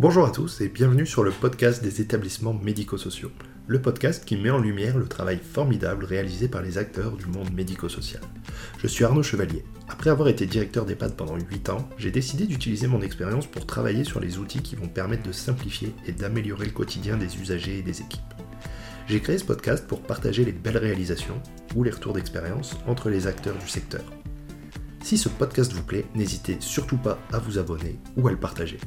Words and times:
Bonjour 0.00 0.24
à 0.24 0.30
tous 0.30 0.60
et 0.60 0.68
bienvenue 0.68 1.06
sur 1.06 1.24
le 1.24 1.32
podcast 1.32 1.82
des 1.82 2.00
établissements 2.00 2.54
médico-sociaux, 2.54 3.32
le 3.66 3.82
podcast 3.82 4.24
qui 4.24 4.36
met 4.36 4.48
en 4.48 4.60
lumière 4.60 4.96
le 4.96 5.08
travail 5.08 5.40
formidable 5.40 6.04
réalisé 6.04 6.46
par 6.46 6.62
les 6.62 6.78
acteurs 6.78 7.16
du 7.16 7.26
monde 7.26 7.52
médico-social. 7.52 8.22
Je 8.78 8.86
suis 8.86 9.04
Arnaud 9.04 9.24
Chevalier. 9.24 9.64
Après 9.88 10.10
avoir 10.10 10.28
été 10.28 10.46
directeur 10.46 10.86
d'EHPAD 10.86 11.16
pendant 11.16 11.36
8 11.36 11.70
ans, 11.70 11.88
j'ai 11.98 12.12
décidé 12.12 12.46
d'utiliser 12.46 12.86
mon 12.86 13.00
expérience 13.00 13.48
pour 13.48 13.66
travailler 13.66 14.04
sur 14.04 14.20
les 14.20 14.38
outils 14.38 14.62
qui 14.62 14.76
vont 14.76 14.86
permettre 14.86 15.24
de 15.24 15.32
simplifier 15.32 15.92
et 16.06 16.12
d'améliorer 16.12 16.66
le 16.66 16.70
quotidien 16.70 17.16
des 17.16 17.36
usagers 17.36 17.78
et 17.78 17.82
des 17.82 18.00
équipes. 18.00 18.20
J'ai 19.08 19.18
créé 19.18 19.36
ce 19.36 19.44
podcast 19.44 19.84
pour 19.88 20.02
partager 20.02 20.44
les 20.44 20.52
belles 20.52 20.78
réalisations 20.78 21.42
ou 21.74 21.82
les 21.82 21.90
retours 21.90 22.12
d'expérience 22.12 22.76
entre 22.86 23.10
les 23.10 23.26
acteurs 23.26 23.58
du 23.58 23.68
secteur. 23.68 24.04
Si 25.02 25.18
ce 25.18 25.28
podcast 25.28 25.72
vous 25.72 25.82
plaît, 25.82 26.04
n'hésitez 26.14 26.58
surtout 26.60 26.98
pas 26.98 27.18
à 27.32 27.40
vous 27.40 27.58
abonner 27.58 27.98
ou 28.16 28.28
à 28.28 28.30
le 28.30 28.36
partager. 28.36 28.78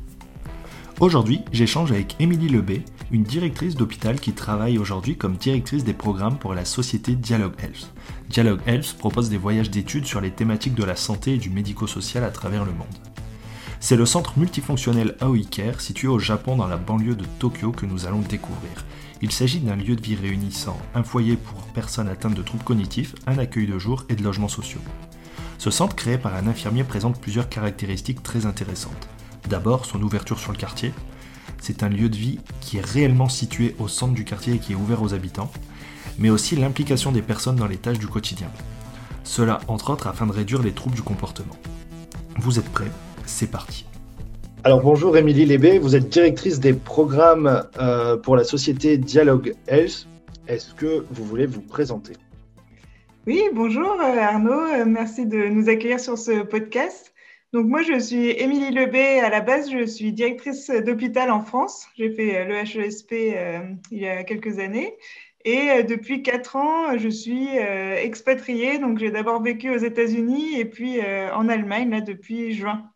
Aujourd'hui, 1.02 1.42
j'échange 1.52 1.92
avec 1.92 2.16
Émilie 2.20 2.48
Lebé, 2.48 2.84
une 3.10 3.24
directrice 3.24 3.74
d'hôpital 3.74 4.20
qui 4.20 4.34
travaille 4.34 4.78
aujourd'hui 4.78 5.18
comme 5.18 5.36
directrice 5.36 5.84
des 5.84 5.96
programmes 5.96 6.38
pour 6.38 6.54
la 6.54 6.64
société 6.64 7.16
Dialogue 7.16 7.56
Health. 7.58 7.92
Dialogue 8.30 8.62
Health 8.68 8.96
propose 9.00 9.28
des 9.28 9.40
voyages 9.40 9.72
d'études 9.72 10.06
sur 10.06 10.22
les 10.22 10.30
thématiques 10.30 10.76
de 10.76 10.84
la 10.84 10.96
santé 10.96 11.34
et 11.34 11.38
du 11.40 11.50
médico-social 11.50 12.24
à 12.24 12.30
travers 12.30 12.66
le 12.66 12.74
monde. 12.74 12.86
C'est 13.80 13.96
le 13.96 14.06
centre 14.06 14.38
multifonctionnel 14.38 15.16
Aoi 15.22 15.40
Care 15.50 15.82
situé 15.82 16.08
au 16.08 16.20
Japon 16.20 16.56
dans 16.56 16.68
la 16.68 16.78
banlieue 16.78 17.16
de 17.16 17.26
Tokyo 17.40 17.72
que 17.72 17.88
nous 17.88 18.06
allons 18.06 18.22
découvrir. 18.22 18.86
Il 19.24 19.32
s'agit 19.32 19.60
d'un 19.60 19.78
lieu 19.78 19.96
de 19.96 20.04
vie 20.04 20.16
réunissant 20.16 20.78
un 20.94 21.02
foyer 21.02 21.36
pour 21.36 21.64
personnes 21.74 22.10
atteintes 22.10 22.36
de 22.36 22.44
troubles 22.44 22.64
cognitifs, 22.64 23.16
un 23.26 23.40
accueil 23.40 23.66
de 23.66 23.80
jour 23.80 24.06
et 24.10 24.16
de 24.16 24.24
logements 24.24 24.48
sociaux. 24.48 24.82
Ce 25.58 25.72
centre 25.72 25.96
créé 25.96 26.20
par 26.20 26.36
un 26.36 26.46
infirmier 26.46 26.84
présente 26.84 27.20
plusieurs 27.20 27.50
caractéristiques 27.50 28.22
très 28.22 28.46
intéressantes. 28.46 29.10
D'abord, 29.50 29.86
son 29.86 30.02
ouverture 30.02 30.40
sur 30.40 30.52
le 30.52 30.58
quartier. 30.58 30.94
C'est 31.60 31.84
un 31.84 31.90
lieu 31.90 32.10
de 32.10 32.16
vie 32.16 32.40
qui 32.60 32.78
est 32.78 32.86
réellement 32.86 33.30
situé 33.30 33.76
au 33.80 33.88
centre 33.88 34.14
du 34.14 34.26
quartier 34.26 34.56
et 34.56 34.58
qui 34.60 34.74
est 34.74 34.76
ouvert 34.76 35.02
aux 35.02 35.14
habitants, 35.14 35.52
mais 36.18 36.30
aussi 36.30 36.56
l'implication 36.56 37.12
des 37.12 37.22
personnes 37.22 37.56
dans 37.56 37.68
les 37.68 37.78
tâches 37.78 38.00
du 38.00 38.08
quotidien. 38.08 38.50
Cela, 39.24 39.60
entre 39.68 39.92
autres, 39.92 40.08
afin 40.08 40.26
de 40.26 40.32
réduire 40.32 40.64
les 40.64 40.72
troubles 40.72 40.96
du 40.96 41.04
comportement. 41.04 41.56
Vous 42.40 42.58
êtes 42.58 42.70
prêts? 42.70 42.92
C'est 43.26 43.52
parti. 43.52 43.86
Alors 44.64 44.82
bonjour 44.82 45.18
Émilie 45.18 45.46
Lébé, 45.46 45.80
vous 45.80 45.96
êtes 45.96 46.10
directrice 46.10 46.60
des 46.60 46.74
programmes 46.74 47.64
euh, 47.80 48.16
pour 48.18 48.36
la 48.36 48.44
société 48.44 48.98
Dialogue 48.98 49.56
Health. 49.68 50.08
Est-ce 50.48 50.76
que 50.76 51.06
vous 51.10 51.26
voulez 51.26 51.48
vous 51.48 51.62
présenter? 51.62 52.14
Oui, 53.26 53.42
bonjour 53.54 53.92
euh, 54.00 54.20
Arnaud, 54.20 54.52
euh, 54.52 54.86
merci 54.86 55.26
de 55.26 55.48
nous 55.48 55.68
accueillir 55.68 56.00
sur 56.00 56.16
ce 56.18 56.44
podcast. 56.44 57.11
Donc 57.54 57.66
moi, 57.66 57.82
je 57.82 58.00
suis 58.00 58.30
Émilie 58.30 58.72
Lebé. 58.72 59.20
À 59.20 59.30
la 59.30 59.42
base, 59.42 59.70
je 59.70 59.86
suis 59.86 60.14
directrice 60.14 60.70
d'hôpital 60.70 61.30
en 61.32 61.42
France. 61.42 61.86
J'ai 61.98 62.10
fait 62.10 62.38
euh, 62.38 62.46
le 62.46 62.56
HESP 62.56 63.12
euh, 63.12 63.60
il 63.92 64.00
y 64.00 64.08
a 64.08 64.24
quelques 64.24 64.60
années. 64.60 64.96
Et 65.44 65.70
euh, 65.70 65.84
depuis 65.84 66.24
quatre 66.24 66.56
ans, 66.56 66.98
je 66.98 67.10
suis 67.10 67.50
expatriée. 67.58 68.80
Donc 68.80 69.00
j'ai 69.00 69.12
d'abord 69.12 69.42
vécu 69.42 69.70
aux 69.70 69.78
États-Unis 69.78 70.60
et 70.60 70.66
puis 70.66 71.00
en 71.02 71.50
Allemagne 71.50 71.90
là, 71.90 72.00
depuis 72.00 72.54
juin. 72.54 72.90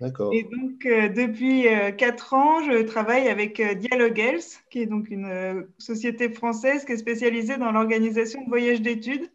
D'accord. 0.00 0.32
Et 0.32 0.42
donc 0.42 0.82
depuis 1.14 1.66
quatre 1.96 2.34
ans, 2.34 2.62
je 2.62 2.82
travaille 2.82 3.28
avec 3.28 3.60
Dialogue 3.78 4.18
Health, 4.18 4.62
qui 4.70 4.82
est 4.82 4.86
donc 4.86 5.08
une 5.10 5.66
société 5.78 6.28
française 6.28 6.84
qui 6.84 6.92
est 6.92 6.98
spécialisée 6.98 7.56
dans 7.56 7.72
l'organisation 7.72 8.44
de 8.44 8.48
voyages 8.48 8.82
d'études 8.82 9.28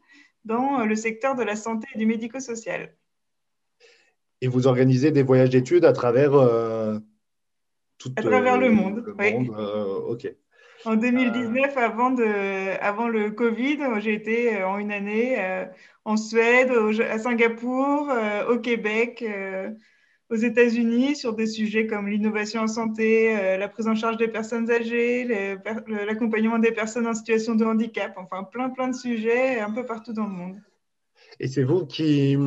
dans 0.45 0.85
le 0.85 0.95
secteur 0.95 1.35
de 1.35 1.43
la 1.43 1.55
santé 1.55 1.87
et 1.95 1.97
du 1.97 2.05
médico-social. 2.05 2.93
Et 4.43 4.47
vous 4.49 4.67
organisez 4.67 5.11
des 5.11 5.23
voyages 5.23 5.51
d'études 5.51 5.85
à 5.85 5.93
travers 5.93 6.33
euh, 6.33 6.99
tout 7.97 8.11
à 8.17 8.21
travers 8.21 8.57
le 8.57 8.67
euh, 8.67 8.71
monde. 8.71 9.15
Euh, 9.17 9.99
ok. 10.09 10.27
En 10.83 10.97
2019, 10.97 11.77
avant, 11.77 12.11
de, 12.11 12.77
avant 12.81 13.07
le 13.07 13.31
Covid, 13.31 13.77
j'ai 13.99 14.13
été 14.13 14.61
en 14.65 14.79
une 14.79 14.91
année 14.91 15.37
en 16.03 16.17
Suède, 16.17 16.73
à 17.09 17.19
Singapour, 17.19 18.11
au 18.49 18.57
Québec, 18.57 19.23
aux 20.29 20.35
États-Unis 20.35 21.15
sur 21.15 21.35
des 21.35 21.47
sujets 21.47 21.87
comme 21.87 22.09
l'innovation 22.09 22.63
en 22.63 22.67
santé, 22.67 23.57
la 23.57 23.69
prise 23.69 23.87
en 23.87 23.95
charge 23.95 24.17
des 24.17 24.27
personnes 24.27 24.69
âgées, 24.69 25.25
l'accompagnement 25.87 26.59
des 26.59 26.73
personnes 26.73 27.07
en 27.07 27.13
situation 27.13 27.55
de 27.55 27.63
handicap, 27.63 28.11
enfin 28.17 28.43
plein 28.43 28.69
plein 28.69 28.89
de 28.89 28.95
sujets 28.95 29.61
un 29.61 29.71
peu 29.71 29.85
partout 29.85 30.11
dans 30.11 30.25
le 30.25 30.33
monde. 30.33 30.57
Et 31.39 31.47
c'est 31.47 31.63
vous 31.63 31.85
qui, 31.85 32.37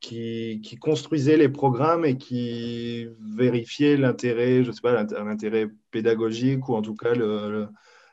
qui, 0.00 0.76
construisez 0.80 1.36
les 1.36 1.48
programmes 1.48 2.04
et 2.04 2.16
qui 2.16 3.08
vérifiez 3.20 3.96
l'intérêt, 3.96 4.64
je 4.64 4.70
sais 4.70 4.80
pas, 4.80 5.02
l'intérêt 5.02 5.68
pédagogique 5.90 6.68
ou 6.68 6.74
en 6.74 6.82
tout 6.82 6.94
cas 6.94 7.14
le, 7.14 7.68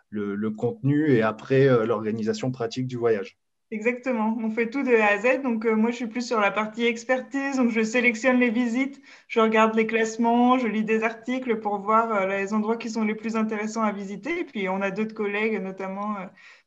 le, 0.10 0.52
contenu 0.52 1.12
et 1.12 1.22
après 1.22 1.68
euh, 1.68 1.86
l'organisation 1.86 2.52
pratique 2.52 2.88
du 2.88 2.98
voyage. 2.98 3.38
Exactement, 3.70 4.38
on 4.42 4.50
fait 4.50 4.70
tout 4.70 4.82
de 4.82 4.96
A 4.96 5.08
à 5.08 5.18
Z. 5.18 5.42
Donc, 5.44 5.66
euh, 5.66 5.76
moi, 5.76 5.92
je 5.92 5.98
suis 5.98 6.08
plus 6.08 6.26
sur 6.26 6.40
la 6.40 6.52
partie 6.52 6.86
expertise. 6.86 7.58
Donc, 7.58 7.70
je 7.70 7.84
sélectionne 7.84 8.40
les 8.40 8.50
visites, 8.50 9.02
je 9.28 9.42
regarde 9.42 9.76
les 9.76 9.86
classements, 9.86 10.58
je 10.58 10.68
lis 10.68 10.86
des 10.86 11.04
articles 11.04 11.60
pour 11.60 11.80
voir 11.80 12.14
euh, 12.14 12.28
les 12.28 12.54
endroits 12.54 12.78
qui 12.78 12.90
sont 12.90 13.04
les 13.04 13.16
plus 13.16 13.36
intéressants 13.36 13.84
à 13.84 13.92
visiter. 13.92 14.40
Et 14.40 14.46
puis, 14.46 14.70
on 14.70 14.82
a 14.82 14.90
d'autres 14.90 15.14
collègues, 15.14 15.62
notamment 15.62 16.16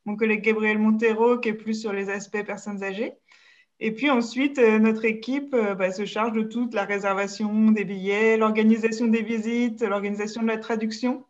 mon 0.04 0.16
collègue 0.16 0.42
Gabriel 0.42 0.78
Montero, 0.78 1.38
qui 1.38 1.48
est 1.48 1.54
plus 1.54 1.74
sur 1.74 1.92
les 1.92 2.10
aspects 2.10 2.44
personnes 2.44 2.82
âgées. 2.82 3.14
Et 3.82 3.92
puis 3.92 4.10
ensuite, 4.10 4.58
euh, 4.58 4.78
notre 4.78 5.06
équipe 5.06 5.54
euh, 5.54 5.74
bah, 5.74 5.90
se 5.90 6.04
charge 6.04 6.32
de 6.32 6.42
toute 6.42 6.74
la 6.74 6.84
réservation 6.84 7.70
des 7.70 7.84
billets, 7.84 8.36
l'organisation 8.36 9.06
des 9.06 9.22
visites, 9.22 9.80
l'organisation 9.82 10.42
de 10.42 10.48
la 10.48 10.58
traduction, 10.58 11.24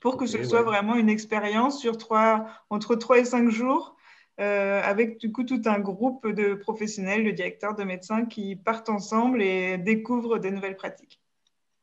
pour 0.00 0.16
que 0.16 0.26
ce 0.26 0.42
soit 0.42 0.62
vraiment 0.62 0.96
une 0.96 1.08
expérience 1.08 1.78
sur 1.78 1.96
trois, 1.96 2.46
entre 2.70 2.96
3 2.96 3.18
et 3.18 3.24
5 3.24 3.50
jours, 3.50 3.96
euh, 4.40 4.80
avec 4.82 5.18
du 5.18 5.30
coup 5.30 5.44
tout 5.44 5.62
un 5.66 5.78
groupe 5.78 6.26
de 6.26 6.54
professionnels, 6.54 7.24
de 7.24 7.30
directeurs, 7.30 7.76
de 7.76 7.84
médecins 7.84 8.24
qui 8.24 8.56
partent 8.56 8.88
ensemble 8.88 9.40
et 9.40 9.78
découvrent 9.78 10.38
des 10.38 10.50
nouvelles 10.50 10.76
pratiques. 10.76 11.20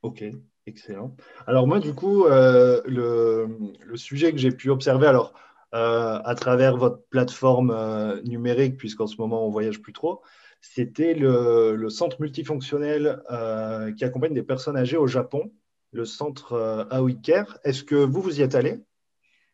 Ok, 0.01 0.23
excellent. 0.65 1.15
Alors 1.45 1.65
moi, 1.65 1.79
du 1.79 1.93
coup, 1.93 2.25
le, 2.25 2.81
le, 3.85 3.97
sujet 3.97 4.31
que 4.31 4.37
j'ai 4.37 4.51
pu 4.51 4.69
observer, 4.69 5.07
alors 5.07 5.33
euh, 5.73 6.21
à 6.23 6.33
travers 6.33 6.77
votre 6.77 7.01
plateforme 7.09 7.71
euh, 7.71 8.21
numérique, 8.21 8.77
puisqu'en 8.77 9.05
ce 9.05 9.17
moment 9.17 9.45
on 9.45 9.49
voyage 9.49 9.81
plus 9.81 9.91
trop, 9.91 10.21
c'était 10.61 11.13
le, 11.13 11.89
centre 11.89 12.21
multifonctionnel 12.21 13.21
euh, 13.29 13.91
qui 13.91 14.05
accompagne 14.05 14.33
des 14.33 14.43
personnes 14.43 14.77
âgées 14.77 14.95
au 14.95 15.07
Japon, 15.07 15.51
le 15.91 16.05
centre 16.05 16.87
Aoi 16.89 17.15
Care. 17.21 17.57
Est-ce 17.65 17.83
que 17.83 17.95
vous, 17.95 18.21
vous 18.21 18.39
y 18.39 18.43
êtes 18.43 18.55
allé? 18.55 18.79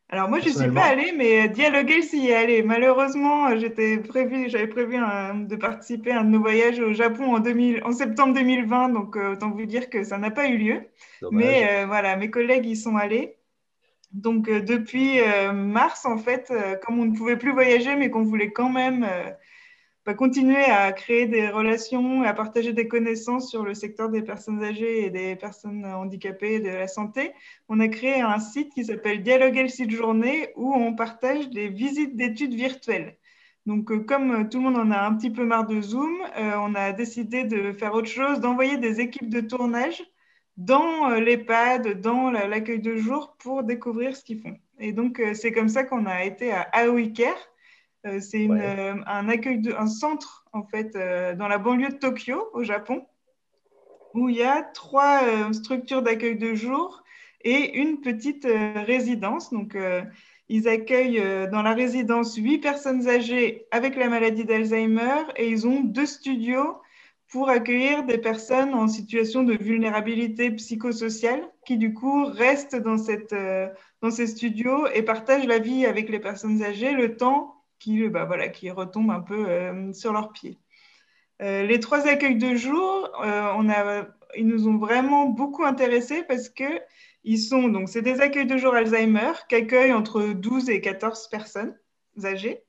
Alors 0.09 0.29
moi, 0.29 0.39
je 0.39 0.49
ne 0.49 0.53
suis 0.53 0.69
pas 0.69 0.83
allée, 0.83 1.13
mais 1.17 1.49
Dialoguer 1.49 2.03
s'y 2.03 2.27
est 2.27 2.35
allé. 2.35 2.61
Malheureusement, 2.61 3.57
j'étais 3.57 3.97
prévu, 3.97 4.49
j'avais 4.49 4.67
prévu 4.67 4.97
de 4.97 5.55
participer 5.55 6.11
à 6.11 6.19
un 6.19 6.25
de 6.25 6.29
nos 6.29 6.41
voyages 6.41 6.79
au 6.79 6.93
Japon 6.93 7.33
en, 7.35 7.39
2000, 7.39 7.81
en 7.83 7.91
septembre 7.91 8.35
2020, 8.35 8.89
donc 8.89 9.15
autant 9.15 9.49
vous 9.49 9.65
dire 9.65 9.89
que 9.89 10.03
ça 10.03 10.19
n'a 10.19 10.29
pas 10.29 10.47
eu 10.47 10.57
lieu. 10.57 10.81
Mais 11.31 11.85
voilà, 11.85 12.15
mes 12.17 12.29
collègues 12.29 12.67
y 12.67 12.75
sont 12.75 12.97
allés. 12.97 13.37
Donc, 14.13 14.47
euh, 14.47 14.61
depuis 14.61 15.19
euh, 15.21 15.51
mars, 15.53 16.05
en 16.05 16.17
fait, 16.17 16.51
euh, 16.51 16.75
comme 16.75 16.99
on 16.99 17.05
ne 17.05 17.17
pouvait 17.17 17.37
plus 17.37 17.51
voyager, 17.51 17.95
mais 17.95 18.09
qu'on 18.11 18.23
voulait 18.23 18.51
quand 18.51 18.69
même 18.69 19.07
bah, 20.05 20.13
continuer 20.13 20.63
à 20.65 20.91
créer 20.91 21.25
des 21.27 21.49
relations 21.49 22.21
à 22.23 22.33
partager 22.33 22.73
des 22.73 22.87
connaissances 22.87 23.49
sur 23.49 23.63
le 23.63 23.73
secteur 23.73 24.09
des 24.09 24.21
personnes 24.21 24.63
âgées 24.63 25.05
et 25.05 25.09
des 25.09 25.35
personnes 25.35 25.85
handicapées 25.85 26.55
et 26.55 26.59
de 26.59 26.69
la 26.69 26.87
santé, 26.87 27.31
on 27.69 27.79
a 27.79 27.87
créé 27.87 28.21
un 28.21 28.39
site 28.39 28.71
qui 28.73 28.85
s'appelle 28.85 29.23
Dialogue 29.23 29.67
site 29.67 29.91
journée 29.91 30.49
où 30.55 30.73
on 30.73 30.93
partage 30.93 31.49
des 31.49 31.69
visites 31.69 32.15
d'études 32.15 32.53
virtuelles. 32.53 33.17
Donc, 33.65 34.05
comme 34.05 34.49
tout 34.49 34.57
le 34.57 34.63
monde 34.65 34.77
en 34.77 34.91
a 34.91 34.99
un 34.99 35.15
petit 35.15 35.31
peu 35.31 35.45
marre 35.45 35.65
de 35.67 35.81
Zoom, 35.81 36.13
on 36.35 36.75
a 36.75 36.91
décidé 36.91 37.45
de 37.45 37.71
faire 37.71 37.93
autre 37.93 38.09
chose, 38.09 38.41
d'envoyer 38.41 38.77
des 38.77 38.99
équipes 38.99 39.29
de 39.29 39.39
tournage 39.39 40.03
dans 40.57 41.09
euh, 41.09 41.19
l'EHPAD, 41.19 42.01
dans 42.01 42.29
l'accueil 42.31 42.79
de 42.79 42.95
jour 42.95 43.35
pour 43.39 43.63
découvrir 43.63 44.15
ce 44.15 44.23
qu'ils 44.23 44.39
font. 44.39 44.55
Et 44.79 44.91
donc, 44.91 45.19
euh, 45.19 45.33
c'est 45.33 45.51
comme 45.51 45.69
ça 45.69 45.83
qu'on 45.83 46.05
a 46.05 46.23
été 46.23 46.51
à 46.51 46.69
Aoi 46.73 47.07
Care. 47.13 47.37
Euh, 48.05 48.19
c'est 48.19 48.47
un 48.49 49.29
accueil 49.29 49.59
de, 49.59 49.73
un 49.73 49.87
centre, 49.87 50.45
en 50.51 50.63
fait, 50.63 50.93
dans 51.37 51.47
la 51.47 51.57
banlieue 51.57 51.89
de 51.89 51.95
Tokyo, 51.95 52.49
au 52.53 52.63
Japon, 52.63 53.05
où 54.13 54.29
il 54.29 54.35
y 54.35 54.43
a 54.43 54.61
trois 54.61 55.21
structures 55.53 56.01
d'accueil 56.01 56.35
de 56.35 56.53
jour 56.53 57.01
et 57.41 57.79
une 57.79 58.01
petite 58.01 58.45
résidence. 58.45 59.51
Donc, 59.51 59.77
ils 60.49 60.67
accueillent 60.67 61.49
dans 61.49 61.61
la 61.61 61.73
résidence 61.73 62.35
huit 62.35 62.59
personnes 62.59 63.07
âgées 63.07 63.65
avec 63.71 63.95
la 63.95 64.09
maladie 64.09 64.43
d'Alzheimer 64.43 65.23
et 65.37 65.47
ils 65.47 65.65
ont 65.65 65.79
deux 65.79 66.05
studios 66.05 66.75
pour 67.33 67.49
accueillir 67.49 68.03
des 68.03 68.19
personnes 68.19 68.75
en 68.75 68.87
situation 68.87 69.41
de 69.41 69.55
vulnérabilité 69.55 70.51
psychosociale 70.51 71.41
qui 71.65 71.77
du 71.77 71.91
coup 71.91 72.25
restent 72.25 72.75
dans, 72.75 72.99
cette, 72.99 73.33
euh, 73.33 73.67
dans 74.01 74.11
ces 74.11 74.27
studios 74.27 74.85
et 74.93 75.01
partagent 75.01 75.47
la 75.47 75.57
vie 75.57 75.87
avec 75.87 76.09
les 76.09 76.19
personnes 76.19 76.61
âgées 76.61 76.91
le 76.91 77.17
temps 77.17 77.55
qui, 77.79 78.07
bah, 78.07 78.25
voilà, 78.25 78.49
qui 78.49 78.69
retombent 78.69 79.09
un 79.09 79.19
peu 79.19 79.49
euh, 79.49 79.91
sur 79.93 80.13
leurs 80.13 80.31
pieds. 80.31 80.59
Euh, 81.41 81.63
les 81.63 81.79
trois 81.79 82.07
accueils 82.07 82.37
de 82.37 82.53
jour, 82.53 83.11
ils 84.35 84.45
nous 84.45 84.67
ont 84.67 84.77
vraiment 84.77 85.25
beaucoup 85.25 85.63
intéressés 85.63 86.21
parce 86.27 86.49
que 86.49 86.81
ils 87.23 87.39
sont 87.39 87.67
donc 87.67 87.89
c'est 87.89 88.03
des 88.03 88.21
accueils 88.21 88.45
de 88.45 88.57
jour 88.57 88.75
Alzheimer 88.75 89.31
qui 89.49 89.55
accueillent 89.55 89.93
entre 89.93 90.21
12 90.21 90.69
et 90.69 90.81
14 90.81 91.29
personnes 91.29 91.75
âgées 92.23 92.63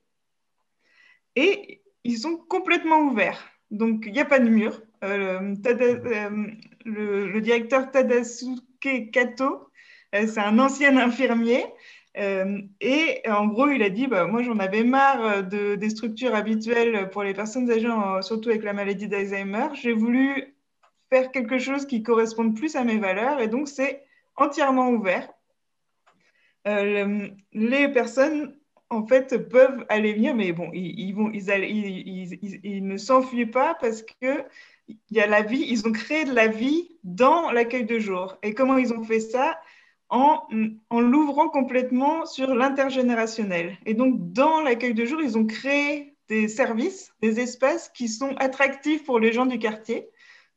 et 1.35 1.83
ils 2.03 2.17
sont 2.17 2.37
complètement 2.37 3.01
ouverts. 3.01 3.54
Donc 3.71 4.03
il 4.05 4.13
n'y 4.13 4.19
a 4.19 4.25
pas 4.25 4.39
de 4.39 4.49
mur. 4.49 4.81
Euh, 5.03 5.55
euh, 5.65 6.47
le, 6.85 7.39
directeur 7.41 7.91
Tadasuke 7.91 9.11
Kato, 9.11 9.69
euh, 10.15 10.27
c'est 10.27 10.39
un 10.39 10.59
ancien 10.59 10.97
infirmier. 10.97 11.65
et 12.15 13.21
en 13.27 13.47
gros, 13.47 13.67
il 13.69 13.83
a 13.83 13.89
dit 13.89 14.07
bah, 14.07 14.25
Moi, 14.25 14.41
j'en 14.43 14.57
avais 14.59 14.83
marre 14.83 15.43
de, 15.43 15.75
des 15.75 15.89
structures 15.89 16.35
habituelles 16.35 17.09
pour 17.09 17.23
les 17.23 17.33
personnes 17.33 17.69
âgées, 17.69 17.89
surtout 18.21 18.49
avec 18.49 18.63
la 18.63 18.73
maladie 18.73 19.07
d'Alzheimer. 19.07 19.67
J'ai 19.73 19.93
voulu 19.93 20.55
faire 21.09 21.31
quelque 21.31 21.59
chose 21.59 21.85
qui 21.85 22.03
corresponde 22.03 22.55
plus 22.55 22.75
à 22.75 22.83
mes 22.83 22.97
valeurs. 22.97 23.41
Et 23.41 23.47
donc, 23.47 23.67
c'est 23.67 24.05
entièrement 24.37 24.89
ouvert. 24.89 25.29
Les 26.65 27.89
personnes, 27.89 28.55
en 28.95 29.05
fait, 29.05 29.49
peuvent 29.49 29.85
aller 29.89 30.13
venir, 30.13 30.35
mais 30.35 30.51
bon, 30.51 30.69
ils, 30.73 31.13
ne 32.83 32.97
s'enfuient 32.97 33.45
pas 33.45 33.75
parce 33.79 34.01
que 34.01 34.43
il 34.87 34.97
y 35.11 35.19
a 35.19 35.27
la 35.27 35.41
vie, 35.41 35.65
ils 35.67 35.87
ont 35.87 35.91
créé 35.91 36.25
de 36.25 36.33
la 36.33 36.47
vie 36.47 36.97
dans 37.03 37.51
l'accueil 37.51 37.85
de 37.85 37.99
jour. 37.99 38.37
Et 38.43 38.53
comment 38.53 38.77
ils 38.77 38.93
ont 38.93 39.03
fait 39.03 39.19
ça? 39.19 39.59
En, 40.09 40.43
en 40.91 41.01
l'ouvrant 41.01 41.49
complètement 41.49 42.25
sur 42.27 42.53
l'intergénérationnel. 42.53 43.75
Et 43.87 43.95
donc, 43.95 44.31
dans 44.31 44.61
l'accueil 44.61 44.93
de 44.93 45.03
jour, 45.03 45.19
ils 45.21 45.37
ont 45.37 45.47
créé 45.47 46.15
des 46.29 46.47
services, 46.47 47.11
des 47.21 47.39
espaces 47.39 47.89
qui 47.89 48.07
sont 48.07 48.35
attractifs 48.37 49.03
pour 49.03 49.19
les 49.19 49.33
gens 49.33 49.47
du 49.47 49.57
quartier. 49.57 50.07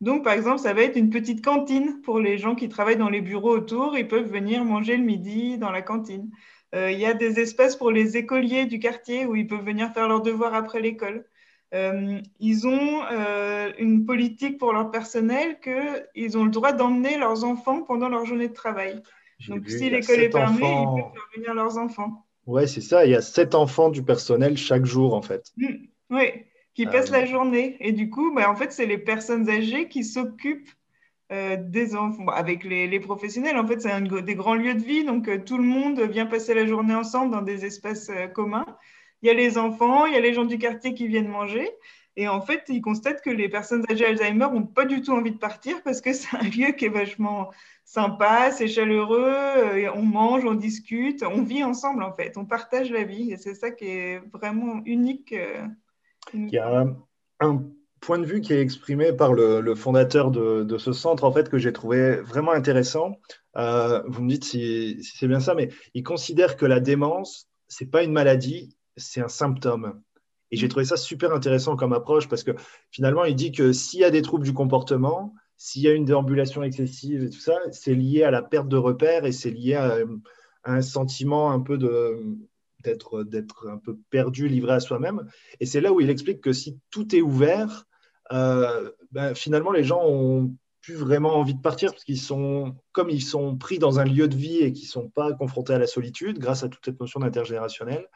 Donc, 0.00 0.22
par 0.22 0.32
exemple, 0.32 0.58
ça 0.58 0.74
va 0.74 0.82
être 0.82 0.96
une 0.96 1.10
petite 1.10 1.44
cantine 1.44 2.00
pour 2.02 2.20
les 2.20 2.38
gens 2.38 2.54
qui 2.54 2.68
travaillent 2.68 2.96
dans 2.96 3.08
les 3.08 3.20
bureaux 3.20 3.56
autour. 3.56 3.98
Ils 3.98 4.06
peuvent 4.06 4.30
venir 4.30 4.64
manger 4.64 4.96
le 4.96 5.02
midi 5.02 5.58
dans 5.58 5.70
la 5.70 5.82
cantine. 5.82 6.30
Euh, 6.74 6.90
il 6.90 6.98
y 6.98 7.06
a 7.06 7.14
des 7.14 7.40
espaces 7.40 7.76
pour 7.76 7.90
les 7.90 8.16
écoliers 8.16 8.66
du 8.66 8.78
quartier 8.78 9.24
où 9.24 9.34
ils 9.36 9.46
peuvent 9.46 9.64
venir 9.64 9.92
faire 9.92 10.08
leurs 10.08 10.22
devoirs 10.22 10.54
après 10.54 10.80
l'école. 10.80 11.24
Euh, 11.74 12.18
ils 12.40 12.66
ont 12.66 13.02
euh, 13.10 13.70
une 13.78 14.06
politique 14.06 14.58
pour 14.58 14.72
leur 14.72 14.90
personnel 14.90 15.58
qu'ils 15.60 16.38
ont 16.38 16.44
le 16.44 16.50
droit 16.50 16.72
d'emmener 16.72 17.18
leurs 17.18 17.44
enfants 17.44 17.82
pendant 17.82 18.08
leur 18.08 18.24
journée 18.24 18.48
de 18.48 18.54
travail. 18.54 19.02
Donc, 19.48 19.68
si 19.68 19.88
l'école 19.88 20.20
est 20.20 20.30
fermée, 20.30 20.58
ils 20.60 21.02
peuvent 21.02 21.12
faire 21.12 21.28
venir 21.36 21.54
leurs 21.54 21.78
enfants. 21.78 22.26
Oui, 22.46 22.66
c'est 22.66 22.80
ça. 22.80 23.04
Il 23.04 23.12
y 23.12 23.14
a 23.14 23.20
sept 23.20 23.54
enfants 23.54 23.90
du 23.90 24.02
personnel 24.02 24.56
chaque 24.56 24.84
jour, 24.84 25.14
en 25.14 25.22
fait. 25.22 25.52
Mmh. 25.56 25.74
oui 26.10 26.32
qui 26.78 26.86
ah 26.86 26.92
passent 26.92 27.10
la 27.10 27.26
journée. 27.26 27.76
Et 27.80 27.90
du 27.90 28.08
coup, 28.08 28.32
bah, 28.32 28.48
en 28.48 28.54
fait, 28.54 28.72
c'est 28.72 28.86
les 28.86 28.98
personnes 28.98 29.50
âgées 29.50 29.88
qui 29.88 30.04
s'occupent 30.04 30.70
des 31.30 31.94
enfants. 31.94 32.26
avec 32.28 32.64
les, 32.64 33.00
professionnels, 33.00 33.56
en 33.56 33.66
fait, 33.66 33.80
c'est 33.80 34.00
des 34.22 34.34
grands 34.34 34.54
lieux 34.54 34.74
de 34.74 34.82
vie. 34.82 35.04
Donc, 35.04 35.28
euh, 35.28 35.38
tout 35.38 35.58
le 35.58 35.64
monde 35.64 36.00
vient 36.00 36.26
passer 36.26 36.54
la 36.54 36.66
journée 36.66 36.94
ensemble 36.94 37.32
dans 37.32 37.42
des 37.42 37.64
espaces 37.64 38.10
euh, 38.10 38.26
communs. 38.26 38.66
Il 39.22 39.28
y 39.28 39.30
a 39.30 39.34
les 39.34 39.58
enfants, 39.58 40.06
il 40.06 40.14
y 40.14 40.16
a 40.16 40.20
les 40.20 40.32
gens 40.32 40.44
du 40.44 40.58
quartier 40.58 40.94
qui 40.94 41.06
viennent 41.06 41.28
manger. 41.28 41.68
Et 42.16 42.28
en 42.28 42.40
fait, 42.40 42.64
ils 42.68 42.80
constatent 42.80 43.22
que 43.22 43.30
les 43.30 43.48
personnes 43.48 43.84
âgées 43.90 44.06
Alzheimer 44.06 44.46
n'ont 44.52 44.66
pas 44.66 44.84
du 44.84 45.02
tout 45.02 45.12
envie 45.12 45.32
de 45.32 45.38
partir 45.38 45.82
parce 45.82 46.00
que 46.00 46.12
c'est 46.14 46.36
un 46.36 46.42
lieu 46.42 46.72
qui 46.72 46.86
est 46.86 46.90
vachement 46.90 47.50
sympa, 47.84 48.50
c'est 48.50 48.68
chaleureux, 48.68 49.88
on 49.94 50.02
mange, 50.02 50.44
on 50.44 50.54
discute, 50.54 51.22
on 51.22 51.42
vit 51.42 51.64
ensemble 51.64 52.02
en 52.02 52.12
fait, 52.12 52.36
on 52.36 52.44
partage 52.44 52.90
la 52.90 53.04
vie. 53.04 53.32
Et 53.32 53.36
c'est 53.36 53.54
ça 53.54 53.70
qui 53.70 53.86
est 53.86 54.20
vraiment 54.32 54.82
unique 54.84 55.34
y 56.34 56.58
a 56.58 56.86
un, 57.40 57.64
point 58.00 58.18
de 58.18 58.24
vue 58.24 58.40
qui 58.40 58.52
est 58.52 58.60
exprimé 58.60 59.12
par 59.12 59.32
le, 59.32 59.74
fondateur 59.74 60.30
de, 60.30 60.78
ce 60.78 60.92
centre, 60.92 61.24
en 61.24 61.32
fait, 61.32 61.48
que 61.48 61.58
j'ai 61.58 61.72
trouvé 61.72 62.16
vraiment 62.16 62.52
intéressant. 62.52 63.18
Euh, 63.56 64.02
vous 64.06 64.22
me 64.22 64.28
dites 64.30 64.44
si, 64.44 64.98
c'est 65.02 65.28
bien 65.28 65.40
ça, 65.40 65.54
mais 65.54 65.70
il 65.94 66.02
considère 66.02 66.56
que 66.56 66.66
la 66.66 66.80
démence, 66.80 67.48
c'est 67.68 67.90
pas 67.90 68.02
une 68.02 68.12
maladie, 68.12 68.76
c'est 68.96 69.20
un 69.20 69.28
symptôme. 69.28 70.00
Et 70.50 70.56
j'ai 70.56 70.68
trouvé 70.68 70.84
ça 70.84 70.96
super 70.96 71.32
intéressant 71.32 71.76
comme 71.76 71.92
approche 71.92 72.28
parce 72.28 72.42
que 72.42 72.52
finalement, 72.90 73.24
il 73.24 73.34
dit 73.34 73.52
que 73.52 73.72
s'il 73.72 74.00
y 74.00 74.04
a 74.04 74.10
des 74.10 74.22
troubles 74.22 74.44
du 74.44 74.54
comportement, 74.54 75.34
s'il 75.56 75.82
y 75.82 75.88
a 75.88 75.92
une 75.92 76.04
déambulation 76.04 76.62
excessive 76.62 77.24
et 77.24 77.30
tout 77.30 77.40
ça, 77.40 77.58
c'est 77.72 77.94
lié 77.94 78.22
à 78.22 78.30
la 78.30 78.42
perte 78.42 78.68
de 78.68 78.76
repères 78.76 79.24
et 79.24 79.32
c'est 79.32 79.50
lié 79.50 79.74
à, 79.74 79.98
un 80.64 80.82
sentiment 80.82 81.50
un 81.50 81.60
peu 81.60 81.78
de, 81.78 82.20
d'être 82.84 83.22
d'être 83.24 83.68
un 83.68 83.78
peu 83.78 83.98
perdu, 84.10 84.48
livré 84.48 84.72
à 84.72 84.80
soi-même. 84.80 85.28
Et 85.60 85.66
c'est 85.66 85.80
là 85.80 85.92
où 85.92 86.00
il 86.00 86.10
explique 86.10 86.40
que 86.40 86.52
si 86.52 86.78
tout 86.90 87.14
est 87.14 87.22
ouvert, 87.22 87.87
euh, 88.32 88.90
ben, 89.12 89.34
finalement 89.34 89.72
les 89.72 89.84
gens 89.84 90.02
ont 90.04 90.54
plus 90.82 90.94
vraiment 90.94 91.36
envie 91.36 91.54
de 91.54 91.60
partir 91.60 91.92
parce 91.92 92.04
qu'ils 92.04 92.20
sont 92.20 92.76
comme 92.92 93.10
ils 93.10 93.22
sont 93.22 93.56
pris 93.56 93.78
dans 93.78 94.00
un 94.00 94.04
lieu 94.04 94.28
de 94.28 94.36
vie 94.36 94.58
et 94.58 94.72
qu'ils 94.72 94.88
sont 94.88 95.08
pas 95.08 95.32
confrontés 95.34 95.74
à 95.74 95.78
la 95.78 95.86
solitude 95.86 96.38
grâce 96.38 96.62
à 96.62 96.68
toute 96.68 96.84
cette 96.84 97.00
notion 97.00 97.20
d'intergénérationnel. 97.20 98.08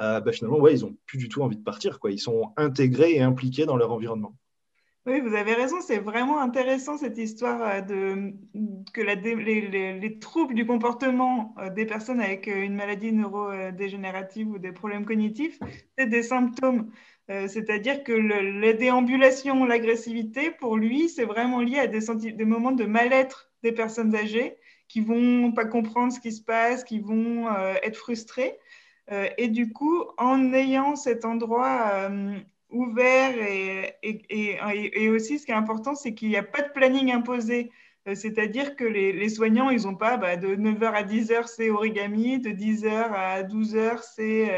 Euh, 0.00 0.20
ben, 0.20 0.32
finalement, 0.32 0.58
ouais, 0.58 0.72
ils 0.72 0.84
ont 0.84 0.96
plus 1.06 1.18
du 1.18 1.28
tout 1.28 1.42
envie 1.42 1.56
de 1.56 1.62
partir. 1.62 1.98
Ils 2.08 2.18
sont 2.18 2.52
intégrés 2.56 3.12
et 3.12 3.22
impliqués 3.22 3.66
dans 3.66 3.76
leur 3.76 3.92
environnement. 3.92 4.34
Oui, 5.06 5.20
vous 5.20 5.34
avez 5.34 5.52
raison, 5.52 5.82
c'est 5.82 5.98
vraiment 5.98 6.40
intéressant 6.40 6.96
cette 6.96 7.18
histoire 7.18 7.60
euh, 7.60 7.80
de, 7.82 8.32
que 8.94 9.02
les, 9.02 10.18
troubles 10.18 10.54
du 10.54 10.66
comportement 10.66 11.54
euh, 11.58 11.68
des 11.68 11.84
personnes 11.84 12.20
avec 12.20 12.46
une 12.46 12.74
maladie 12.74 13.12
neurodégénérative 13.12 14.48
ou 14.48 14.58
des 14.58 14.72
problèmes 14.72 15.04
cognitifs, 15.04 15.58
c'est 15.98 16.06
des 16.06 16.22
symptômes. 16.22 16.90
C'est-à-dire 17.28 18.04
que 18.04 18.12
la 18.12 18.74
déambulation, 18.74 19.64
l'agressivité, 19.64 20.50
pour 20.50 20.76
lui, 20.76 21.08
c'est 21.08 21.24
vraiment 21.24 21.60
lié 21.60 21.78
à 21.78 21.86
des, 21.86 22.44
moments 22.44 22.72
de 22.72 22.84
mal-être 22.84 23.50
des 23.62 23.72
personnes 23.72 24.14
âgées 24.14 24.56
qui 24.88 25.00
vont 25.00 25.50
pas 25.52 25.64
comprendre 25.64 26.12
ce 26.12 26.20
qui 26.20 26.32
se 26.32 26.42
passe, 26.42 26.84
qui 26.84 27.00
vont 27.00 27.46
être 27.82 27.96
frustrées. 27.96 28.58
et 29.38 29.48
du 29.48 29.72
coup, 29.72 30.04
en 30.18 30.52
ayant 30.52 30.96
cet 30.96 31.24
endroit 31.24 32.10
ouvert 32.74 33.34
et, 33.40 33.96
et, 34.02 35.08
aussi 35.08 35.38
ce 35.38 35.46
qui 35.46 35.52
est 35.52 35.54
important, 35.54 35.94
c'est 35.94 36.14
qu'il 36.14 36.28
n'y 36.28 36.36
a 36.36 36.42
pas 36.42 36.62
de 36.62 36.72
planning 36.72 37.12
imposé. 37.12 37.70
Euh, 38.06 38.14
c'est-à-dire 38.14 38.76
que 38.76 38.84
les, 38.84 39.28
soignants, 39.28 39.70
ils 39.70 39.82
n'ont 39.82 39.94
pas 39.94 40.16
bah, 40.16 40.36
de 40.36 40.54
9h 40.54 40.92
à 40.92 41.02
10h, 41.02 41.46
c'est 41.46 41.70
origami, 41.70 42.38
de 42.38 42.50
10h 42.50 42.88
à 42.88 43.42
12h, 43.42 44.00
c'est, 44.14 44.50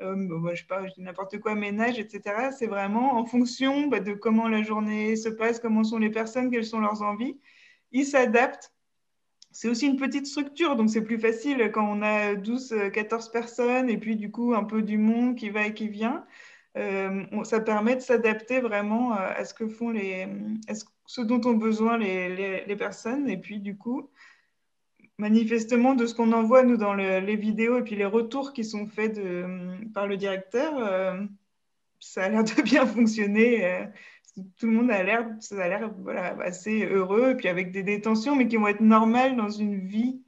euh, 0.00 0.14
euh, 0.16 0.54
je 0.54 0.60
sais 0.60 0.66
pas, 0.66 0.82
n'importe 0.98 1.38
quoi, 1.38 1.54
ménage, 1.54 1.98
etc. 1.98 2.50
C'est 2.56 2.66
vraiment 2.66 3.14
en 3.14 3.24
fonction 3.24 3.88
bah, 3.88 4.00
de 4.00 4.12
comment 4.12 4.48
la 4.48 4.62
journée 4.62 5.16
se 5.16 5.28
passe, 5.28 5.60
comment 5.60 5.84
sont 5.84 5.98
les 5.98 6.10
personnes, 6.10 6.50
quelles 6.50 6.66
sont 6.66 6.80
leurs 6.80 7.02
envies. 7.02 7.38
Ils 7.92 8.06
s'adaptent. 8.06 8.72
C'est 9.52 9.68
aussi 9.68 9.86
une 9.86 9.96
petite 9.96 10.26
structure, 10.26 10.76
donc 10.76 10.90
c'est 10.90 11.02
plus 11.02 11.18
facile 11.18 11.70
quand 11.72 11.88
on 11.90 12.02
a 12.02 12.34
12, 12.34 12.74
14 12.92 13.30
personnes 13.30 13.88
et 13.88 13.96
puis 13.96 14.16
du 14.16 14.30
coup 14.30 14.52
un 14.54 14.64
peu 14.64 14.82
du 14.82 14.98
monde 14.98 15.34
qui 15.34 15.48
va 15.48 15.66
et 15.66 15.72
qui 15.72 15.88
vient. 15.88 16.26
Euh, 16.76 17.24
ça 17.44 17.60
permet 17.60 17.96
de 17.96 18.00
s'adapter 18.00 18.60
vraiment 18.60 19.14
euh, 19.14 19.32
à 19.34 19.44
ce 19.44 19.54
que 19.54 19.66
font 19.66 19.90
les, 19.90 20.28
ce 21.06 21.22
dont 21.22 21.40
ont 21.46 21.54
besoin 21.54 21.96
les, 21.96 22.64
les, 22.66 22.76
personnes. 22.76 23.28
Et 23.30 23.38
puis, 23.38 23.60
du 23.60 23.78
coup, 23.78 24.10
manifestement, 25.18 25.94
de 25.94 26.06
ce 26.06 26.14
qu'on 26.14 26.32
envoie, 26.32 26.62
nous, 26.62 26.76
dans 26.76 26.94
les 26.94 27.36
vidéos 27.36 27.78
et 27.78 27.82
puis 27.82 27.96
les 27.96 28.04
retours 28.04 28.52
qui 28.52 28.64
sont 28.64 28.86
faits 28.86 29.20
par 29.94 30.06
le 30.06 30.16
directeur, 30.16 30.78
euh, 30.78 31.20
ça 32.00 32.24
a 32.24 32.28
l'air 32.28 32.44
de 32.44 32.62
bien 32.62 32.86
fonctionner. 32.86 33.86
tout 34.58 34.66
le 34.66 34.72
monde 34.72 34.90
a 34.90 35.02
l'air, 35.02 35.28
ça 35.40 35.62
a 35.62 35.68
l'air 35.68 35.90
voilà, 36.02 36.36
assez 36.42 36.84
heureux, 36.84 37.30
et 37.30 37.34
puis 37.34 37.48
avec 37.48 37.72
des 37.72 37.82
détentions, 37.82 38.36
mais 38.36 38.48
qui 38.48 38.56
vont 38.56 38.68
être 38.68 38.80
normales 38.80 39.36
dans 39.36 39.50
une 39.50 39.86
vie 39.86 40.20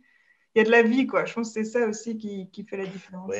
y 0.58 0.60
a 0.60 0.64
de 0.64 0.70
la 0.70 0.82
vie, 0.82 1.06
quoi. 1.06 1.24
Je 1.24 1.34
pense 1.34 1.48
que 1.48 1.54
c'est 1.54 1.70
ça 1.70 1.86
aussi 1.86 2.16
qui, 2.16 2.50
qui, 2.50 2.64
fait 2.64 2.76
la 2.76 2.86
différence. 2.86 3.30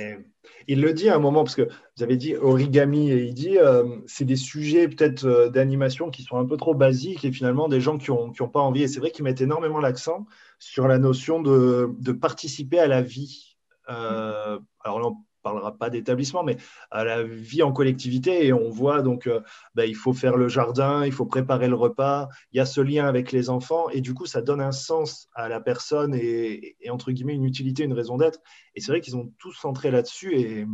Il 0.67 0.81
le 0.81 0.93
dit 0.93 1.09
à 1.09 1.17
un 1.17 1.19
moment, 1.19 1.45
parce 1.45 1.55
que 1.55 1.63
vous 1.63 2.03
avez 2.03 2.17
dit 2.17 2.37
origami, 2.37 3.11
et 3.11 3.25
il 3.25 3.35
dit 3.35 3.59
euh, 3.59 3.85
c'est 4.07 4.25
des 4.25 4.37
sujets 4.37 4.89
peut-être 4.89 5.25
euh, 5.25 5.49
d'animation 5.49 6.11
qui 6.11 6.23
sont 6.23 6.37
un 6.37 6.47
peu 6.47 6.57
trop 6.57 6.75
basiques 6.75 7.25
et 7.25 7.33
finalement 7.33 7.69
des 7.69 7.81
gens 7.81 7.99
qui 7.99 8.11
n'ont 8.11 8.31
qui 8.31 8.43
ont 8.43 8.49
pas 8.49 8.61
envie. 8.61 8.83
Et 8.83 8.89
c'est 8.89 9.01
vrai 9.01 9.11
qu'il 9.11 9.25
met 9.25 9.35
énormément 9.39 9.81
l'accent 9.81 10.27
sur 10.59 10.89
la 10.89 10.99
notion 10.99 11.43
de, 11.43 11.91
de, 11.99 12.13
participer 12.13 12.79
à 12.79 12.87
la 12.87 13.03
vie. 13.03 13.57
Euh, 13.89 14.59
alors 14.85 15.01
là, 15.01 15.11
parlera 15.49 15.77
pas 15.77 15.89
d'établissement, 15.91 16.43
mais 16.43 16.57
à 16.91 17.05
la 17.05 17.23
vie 17.23 17.63
en 17.63 17.73
collectivité. 17.73 18.47
Et 18.47 18.53
on 18.53 18.69
voit 18.69 19.03
donc, 19.03 19.27
euh, 19.27 19.41
ben, 19.75 19.85
il 19.85 19.95
faut 19.95 20.13
faire 20.13 20.37
le 20.37 20.49
jardin, 20.49 21.07
il 21.07 21.13
faut 21.13 21.27
préparer 21.27 21.69
le 21.69 21.75
repas. 21.75 22.29
Il 22.53 22.59
y 22.59 22.61
a 22.61 22.67
ce 22.67 22.81
lien 22.81 23.07
avec 23.07 23.33
les 23.33 23.49
enfants, 23.49 23.89
et 23.91 24.01
du 24.01 24.15
coup, 24.15 24.27
ça 24.27 24.43
donne 24.43 24.61
un 24.61 24.73
sens 24.73 25.29
à 25.35 25.49
la 25.49 25.61
personne 25.61 26.15
et, 26.15 26.77
entre 26.91 27.13
guillemets 27.13 27.35
une 27.35 27.45
utilité, 27.45 27.85
une 27.85 27.93
raison 27.95 28.19
d'être. 28.19 28.41
Et 28.75 28.81
c'est 28.81 28.93
vrai 28.93 29.01
qu'ils 29.01 29.17
ont 29.17 29.33
tous 29.39 29.53
centré 29.53 29.91
là-dessus, 29.91 30.39
et, 30.39 30.67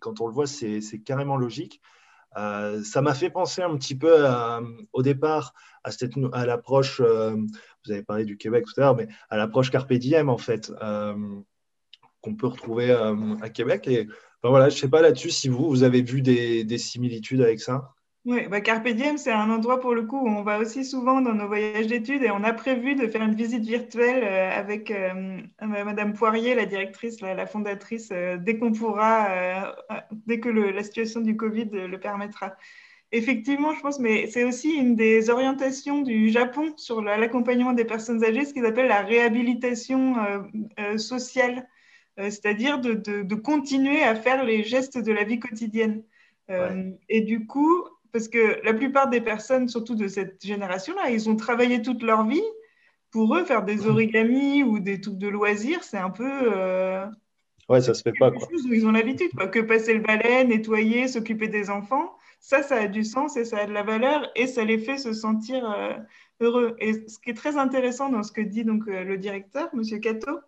quand 0.00 0.20
on 0.20 0.26
le 0.26 0.32
voit, 0.32 0.46
c'est 0.46 1.02
carrément 1.04 1.36
logique. 1.36 1.80
Euh, 2.36 2.82
ça 2.82 3.02
m'a 3.02 3.14
fait 3.14 3.28
penser 3.28 3.60
un 3.62 3.76
petit 3.76 3.94
peu 3.94 4.24
au 4.92 5.02
départ 5.02 5.52
à, 5.84 5.90
à 6.32 6.46
l'approche, 6.46 7.00
euh, 7.00 7.36
vous 7.84 7.92
avez 7.92 8.02
parlé 8.02 8.24
du 8.24 8.36
Québec 8.38 8.64
tout 8.64 8.80
à 8.80 8.84
l'heure, 8.84 8.96
mais 8.96 9.06
à 9.28 9.36
l'approche 9.36 9.70
Carpe 9.70 9.92
Diem 9.92 10.28
en 10.30 10.38
fait 10.38 10.72
qu'on 12.22 12.34
peut 12.34 12.46
retrouver 12.46 12.90
euh, 12.90 13.36
à 13.42 13.50
Québec. 13.50 13.86
Et 13.88 14.08
voilà, 14.42 14.68
je 14.68 14.76
ne 14.76 14.80
sais 14.80 14.88
pas 14.88 15.02
là-dessus 15.02 15.30
si 15.30 15.48
vous, 15.48 15.68
vous 15.68 15.82
avez 15.82 16.02
vu 16.02 16.22
des, 16.22 16.78
similitudes 16.78 17.42
avec 17.42 17.60
ça. 17.60 17.92
Oui, 18.24 18.46
bah 18.48 18.60
Carpe 18.60 18.86
Diem, 18.86 19.18
c'est 19.18 19.32
un 19.32 19.50
endroit 19.50 19.80
pour 19.80 19.94
le 19.94 20.04
coup 20.04 20.16
où 20.20 20.28
on 20.28 20.44
va 20.44 20.60
aussi 20.60 20.84
souvent 20.84 21.20
dans 21.20 21.34
nos 21.34 21.48
voyages 21.48 21.88
d'études 21.88 22.22
et 22.22 22.30
on 22.30 22.44
a 22.44 22.52
prévu 22.52 22.94
de 22.94 23.08
faire 23.08 23.22
une 23.22 23.34
visite 23.34 23.64
virtuelle 23.64 24.22
euh, 24.22 24.50
avec 24.56 24.92
euh, 24.92 25.40
Madame 25.60 26.12
Poirier, 26.12 26.54
la 26.54 26.64
directrice, 26.64 27.20
la, 27.20 27.46
fondatrice, 27.46 28.10
euh, 28.12 28.36
dès 28.36 28.58
qu'on 28.58 28.70
pourra, 28.70 29.74
dès 30.26 30.38
que 30.38 30.48
la 30.48 30.84
situation 30.84 31.20
du 31.20 31.36
Covid 31.36 31.70
le 31.72 31.98
permettra. 31.98 32.54
Effectivement, 33.10 33.74
je 33.74 33.80
pense, 33.80 33.98
mais 33.98 34.28
c'est 34.28 34.44
aussi 34.44 34.70
une 34.70 34.94
des 34.94 35.28
orientations 35.28 36.02
du 36.02 36.30
Japon 36.30 36.74
sur 36.76 37.02
l'accompagnement 37.02 37.72
des 37.72 37.84
personnes 37.84 38.24
âgées, 38.24 38.44
ce 38.44 38.54
qu'ils 38.54 38.66
appellent 38.66 38.88
la 38.88 39.02
réhabilitation 39.02 40.14
sociale, 40.96 41.68
c'est-à-dire 42.18 42.78
de, 42.78 42.94
de, 42.94 43.34
continuer 43.34 44.02
à 44.02 44.14
faire 44.14 44.44
les 44.44 44.62
gestes 44.64 44.98
de 44.98 45.12
la 45.12 45.24
vie 45.24 45.38
quotidienne. 45.38 46.02
Et 47.08 47.22
du 47.22 47.46
coup, 47.46 47.86
parce 48.12 48.28
que 48.28 48.60
la 48.62 48.74
plupart 48.74 49.08
des 49.08 49.20
personnes, 49.20 49.68
surtout 49.68 49.94
de 49.94 50.06
cette 50.06 50.44
génération-là, 50.44 51.10
ils 51.10 51.28
ont 51.28 51.36
travaillé 51.36 51.80
toute 51.82 52.02
leur 52.02 52.26
vie. 52.26 52.42
Pour 53.10 53.34
eux, 53.36 53.44
faire 53.44 53.62
des 53.62 53.76
mhm. 53.76 53.90
origamis 53.90 54.62
ou 54.62 54.78
des 54.78 55.00
trucs 55.00 55.18
de 55.18 55.28
loisirs, 55.28 55.82
c'est 55.82 55.98
un 55.98 56.10
peu. 56.10 56.30
Euh, 56.30 57.06
ouais, 57.68 57.80
ça 57.80 57.94
se 57.94 58.02
fait 58.02 58.12
pas. 58.18 58.30
Quoi. 58.30 58.48
Chose 58.50 58.66
où 58.66 58.72
ils 58.72 58.86
ont 58.86 58.92
l'habitude. 58.92 59.30
Que 59.50 59.60
passer 59.60 59.94
le 59.94 60.00
balai, 60.00 60.44
nettoyer, 60.44 61.08
s'occuper 61.08 61.48
des 61.48 61.68
enfants, 61.68 62.14
ça, 62.40 62.62
ça 62.62 62.76
a 62.76 62.86
du 62.86 63.04
sens 63.04 63.36
et 63.36 63.44
ça 63.44 63.58
a 63.58 63.66
de 63.66 63.72
la 63.72 63.82
valeur 63.82 64.30
et 64.34 64.46
ça 64.46 64.64
les 64.64 64.78
fait 64.78 64.96
se 64.96 65.12
sentir 65.12 65.70
euh, 65.70 65.92
heureux. 66.40 66.76
Et 66.78 67.06
ce 67.08 67.18
qui 67.18 67.30
est 67.30 67.34
très 67.36 67.56
intéressant 67.56 68.08
dans 68.08 68.22
ce 68.22 68.32
que 68.32 68.40
dit 68.40 68.64
donc 68.64 68.88
euh, 68.88 69.04
le 69.04 69.18
directeur, 69.18 69.68
M. 69.74 70.00
Cato, 70.00 70.40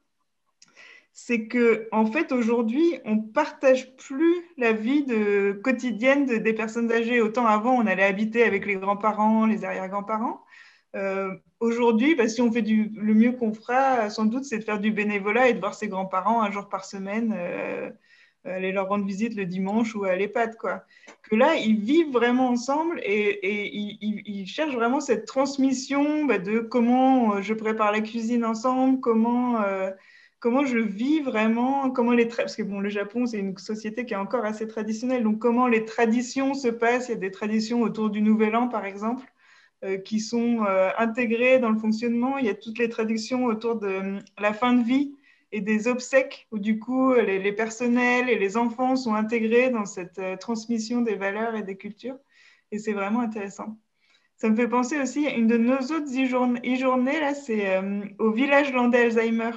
c'est 1.16 1.46
que 1.46 1.88
en 1.92 2.06
fait 2.06 2.32
aujourd'hui 2.32 2.98
on 3.04 3.18
partage 3.18 3.96
plus 3.96 4.34
la 4.58 4.72
vie 4.72 5.06
quotidienne 5.62 6.26
des 6.26 6.52
personnes 6.52 6.92
âgées. 6.92 7.22
Autant 7.22 7.46
avant 7.46 7.74
on 7.76 7.86
allait 7.86 8.02
habiter 8.04 8.42
avec 8.42 8.66
les 8.66 8.74
grands-parents, 8.74 9.46
les 9.46 9.64
arrière-grands-parents. 9.64 10.44
Euh, 10.96 11.32
aujourd'hui, 11.60 12.14
bah, 12.16 12.28
si 12.28 12.42
on 12.42 12.52
fait 12.52 12.62
du, 12.62 12.90
le 12.96 13.14
mieux 13.14 13.32
qu'on 13.32 13.52
fera, 13.52 14.10
sans 14.10 14.26
doute, 14.26 14.44
c'est 14.44 14.58
de 14.58 14.64
faire 14.64 14.80
du 14.80 14.90
bénévolat 14.90 15.48
et 15.48 15.54
de 15.54 15.60
voir 15.60 15.74
ses 15.74 15.88
grands-parents 15.88 16.42
un 16.42 16.50
jour 16.50 16.68
par 16.68 16.84
semaine, 16.84 17.34
euh, 17.36 17.90
aller 18.44 18.72
leur 18.72 18.88
rendre 18.88 19.04
visite 19.04 19.34
le 19.34 19.46
dimanche 19.46 19.94
ou 19.96 20.04
à 20.04 20.14
l'EHPAD. 20.14 20.56
Quoi. 20.56 20.84
Que 21.22 21.36
là, 21.36 21.56
ils 21.56 21.80
vivent 21.80 22.12
vraiment 22.12 22.48
ensemble 22.48 23.00
et, 23.04 23.70
ils, 23.72 24.46
cherchent 24.46 24.74
vraiment 24.74 25.00
cette 25.00 25.26
transmission 25.26 26.26
bah, 26.26 26.38
de 26.38 26.58
comment 26.60 27.40
je 27.40 27.54
prépare 27.54 27.90
la 27.90 28.00
cuisine 28.00 28.44
ensemble, 28.44 29.00
comment 29.00 29.60
comment 30.44 30.66
je 30.66 30.76
vis 30.76 31.22
vraiment, 31.22 31.90
comment 31.90 32.12
les 32.12 32.26
parce 32.26 32.54
que 32.54 32.62
bon, 32.62 32.78
le 32.78 32.90
Japon 32.90 33.24
c'est 33.24 33.38
une 33.38 33.56
société 33.56 34.04
qui 34.04 34.12
est 34.12 34.18
encore 34.18 34.44
assez 34.44 34.68
traditionnelle, 34.68 35.22
donc 35.22 35.38
comment 35.38 35.66
les 35.66 35.86
traditions 35.86 36.52
se 36.52 36.68
passent. 36.68 37.08
Il 37.08 37.12
y 37.12 37.14
a 37.14 37.18
des 37.18 37.30
traditions 37.30 37.80
autour 37.80 38.10
du 38.10 38.20
Nouvel 38.20 38.54
An 38.54 38.68
par 38.68 38.84
exemple 38.84 39.24
euh, 39.84 39.96
qui 39.96 40.20
sont 40.20 40.66
euh, 40.66 40.90
intégrées 40.98 41.60
dans 41.60 41.70
le 41.70 41.78
fonctionnement. 41.78 42.36
Il 42.36 42.44
y 42.44 42.50
a 42.50 42.54
toutes 42.54 42.76
les 42.76 42.90
traditions 42.90 43.46
autour 43.46 43.76
de 43.76 43.86
euh, 43.86 44.18
la 44.38 44.52
fin 44.52 44.74
de 44.74 44.84
vie 44.84 45.16
et 45.50 45.62
des 45.62 45.88
obsèques 45.88 46.46
où 46.50 46.58
du 46.58 46.78
coup 46.78 47.14
les, 47.14 47.52
personnels 47.52 48.28
et 48.28 48.38
les 48.38 48.58
enfants 48.58 48.96
sont 48.96 49.14
intégrés 49.14 49.70
dans 49.70 49.86
cette 49.86 50.20
transmission 50.40 51.00
des 51.00 51.14
valeurs 51.14 51.54
et 51.54 51.62
des 51.62 51.78
cultures. 51.78 52.18
Et 52.70 52.78
c'est 52.78 52.92
vraiment 52.92 53.20
intéressant. 53.20 53.78
Ça 54.36 54.50
me 54.50 54.56
fait 54.56 54.68
penser 54.68 55.00
aussi 55.00 55.26
à 55.26 55.34
une 55.34 55.46
de 55.46 55.56
nos 55.56 55.78
autres 55.78 56.12
e-journées, 56.12 57.20
là, 57.20 57.32
c'est 57.34 57.80
au 58.18 58.32
village 58.32 58.74
landais 58.74 59.04
Alzheimer. 59.04 59.52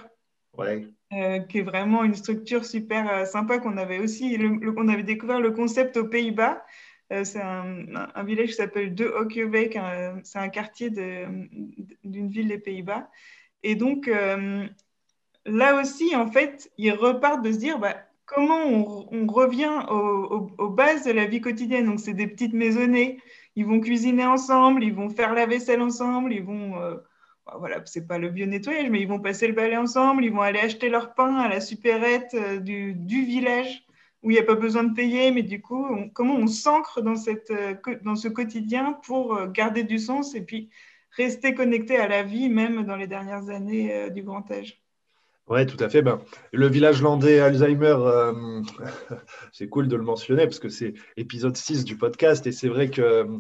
Euh, 1.14 1.40
qui 1.40 1.60
est 1.60 1.64
vraiment 1.64 2.04
une 2.04 2.16
structure 2.16 2.66
super 2.66 3.10
euh, 3.10 3.24
sympa 3.24 3.60
qu'on 3.60 3.78
avait 3.78 4.00
aussi, 4.00 4.38
on 4.76 4.88
avait 4.90 5.04
découvert 5.04 5.40
le 5.40 5.52
concept 5.52 5.96
aux 5.96 6.06
Pays-Bas. 6.06 6.66
Euh, 7.14 7.24
c'est 7.24 7.42
un, 7.42 8.24
village 8.26 8.50
qui 8.50 8.56
s'appelle 8.56 8.94
De 8.94 9.06
Hockeybeek, 9.06 9.80
c'est 10.24 10.40
un 10.40 10.50
quartier 10.50 10.90
d'une 10.90 12.28
ville 12.28 12.50
des 12.50 12.58
Pays-Bas. 12.58 13.10
Et 13.64 13.76
donc, 13.76 14.12
là 15.46 15.82
aussi, 15.82 16.16
en 16.16 16.28
fait, 16.28 16.70
ils 16.78 16.92
repartent 16.92 17.44
de 17.44 17.54
se 17.54 17.58
dire 17.58 17.80
bah, 17.80 17.96
comment 18.26 18.66
on, 18.66 19.28
revient 19.28 19.86
aux 19.90 20.70
bases 20.70 21.06
de 21.06 21.12
la 21.12 21.26
vie 21.26 21.40
quotidienne? 21.40 21.86
Donc, 21.86 22.02
c'est 22.02 22.14
des 22.14 22.28
petites 22.28 22.54
maisonnées. 22.54 23.22
Ils 23.56 23.66
vont 23.66 23.80
cuisiner 23.80 24.26
ensemble, 24.26 24.84
ils 24.84 24.94
vont 24.94 25.10
faire 25.10 25.34
la 25.34 25.46
vaisselle 25.46 25.82
ensemble, 25.82 26.34
ils 26.34 26.44
vont 26.44 26.74
voilà, 27.60 27.82
c'est 27.86 28.08
pas 28.08 28.18
le 28.18 28.30
vieux 28.30 28.46
nettoyage, 28.46 28.90
mais 28.90 29.02
ils 29.02 29.08
vont 29.08 29.20
passer 29.20 29.48
le 29.48 29.54
balai 29.54 29.78
ensemble, 29.78 30.26
ils 30.26 30.32
vont 30.32 30.42
aller 30.42 30.60
acheter 30.60 30.90
leur 30.90 31.14
pain 31.14 31.36
à 31.38 31.48
la 31.48 31.62
supérette 31.62 32.34
euh, 32.34 32.60
du, 32.60 32.94
village 33.26 33.86
où 34.24 34.32
il 34.32 34.34
n'y 34.34 34.40
a 34.40 34.44
pas 34.44 34.56
besoin 34.56 34.84
de 34.84 34.94
payer, 34.94 35.32
mais 35.32 35.44
du 35.44 35.62
coup, 35.62 35.86
comment 36.14 36.36
on 36.36 36.48
s'ancre 36.48 37.02
dans, 37.02 37.16
euh, 37.28 37.76
dans 38.04 38.16
ce 38.16 38.28
quotidien 38.28 38.94
pour 39.04 39.36
euh, 39.36 39.48
garder 39.48 39.84
du 39.84 40.00
sens 40.00 40.36
et 40.36 40.42
puis 40.42 40.70
rester 41.12 41.54
connecté 41.54 41.98
à 41.98 42.08
la 42.08 42.24
vie, 42.24 42.50
même 42.50 42.84
dans 42.84 42.96
les 42.96 43.08
dernières 43.08 43.50
années 43.50 44.10
du 44.12 44.24
grand 44.24 44.50
âge. 44.52 44.82
Oui, 45.50 45.66
tout 45.66 45.82
à 45.82 45.88
fait. 45.88 46.02
Ben, 46.02 46.20
le 46.52 46.68
village 46.68 47.02
landais 47.02 47.40
Alzheimer, 47.40 47.96
euh, 48.00 48.62
c'est 49.54 49.70
cool 49.70 49.88
de 49.88 49.96
le 49.96 50.04
mentionner 50.04 50.44
parce 50.44 50.60
que 50.60 50.68
c'est 50.68 50.94
épisode 51.16 51.56
6 51.56 51.86
du 51.86 51.98
podcast 51.98 52.46
et 52.48 52.52
c'est 52.52 52.68
vrai 52.68 52.90
que 52.90 53.40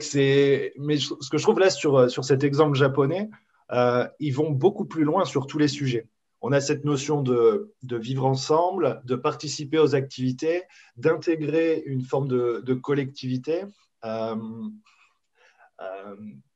c'est. 0.00 0.72
Mais 0.76 0.96
ce 0.96 1.30
que 1.30 1.38
je 1.38 1.42
trouve 1.42 1.60
là 1.60 1.70
sur, 1.70 2.10
sur 2.10 2.24
cet 2.24 2.42
exemple 2.42 2.76
japonais, 2.76 3.30
euh, 3.70 4.08
ils 4.18 4.34
vont 4.34 4.50
beaucoup 4.50 4.86
plus 4.86 5.04
loin 5.04 5.24
sur 5.24 5.46
tous 5.46 5.58
les 5.58 5.68
sujets. 5.68 6.08
On 6.40 6.50
a 6.50 6.60
cette 6.60 6.84
notion 6.84 7.22
de, 7.22 7.72
de 7.84 7.96
vivre 7.96 8.26
ensemble, 8.26 9.00
de 9.04 9.14
participer 9.14 9.78
aux 9.78 9.94
activités, 9.94 10.64
d'intégrer 10.96 11.82
une 11.86 12.02
forme 12.02 12.26
de, 12.26 12.60
de 12.66 12.74
collectivité. 12.74 13.66
Euh, 14.04 14.34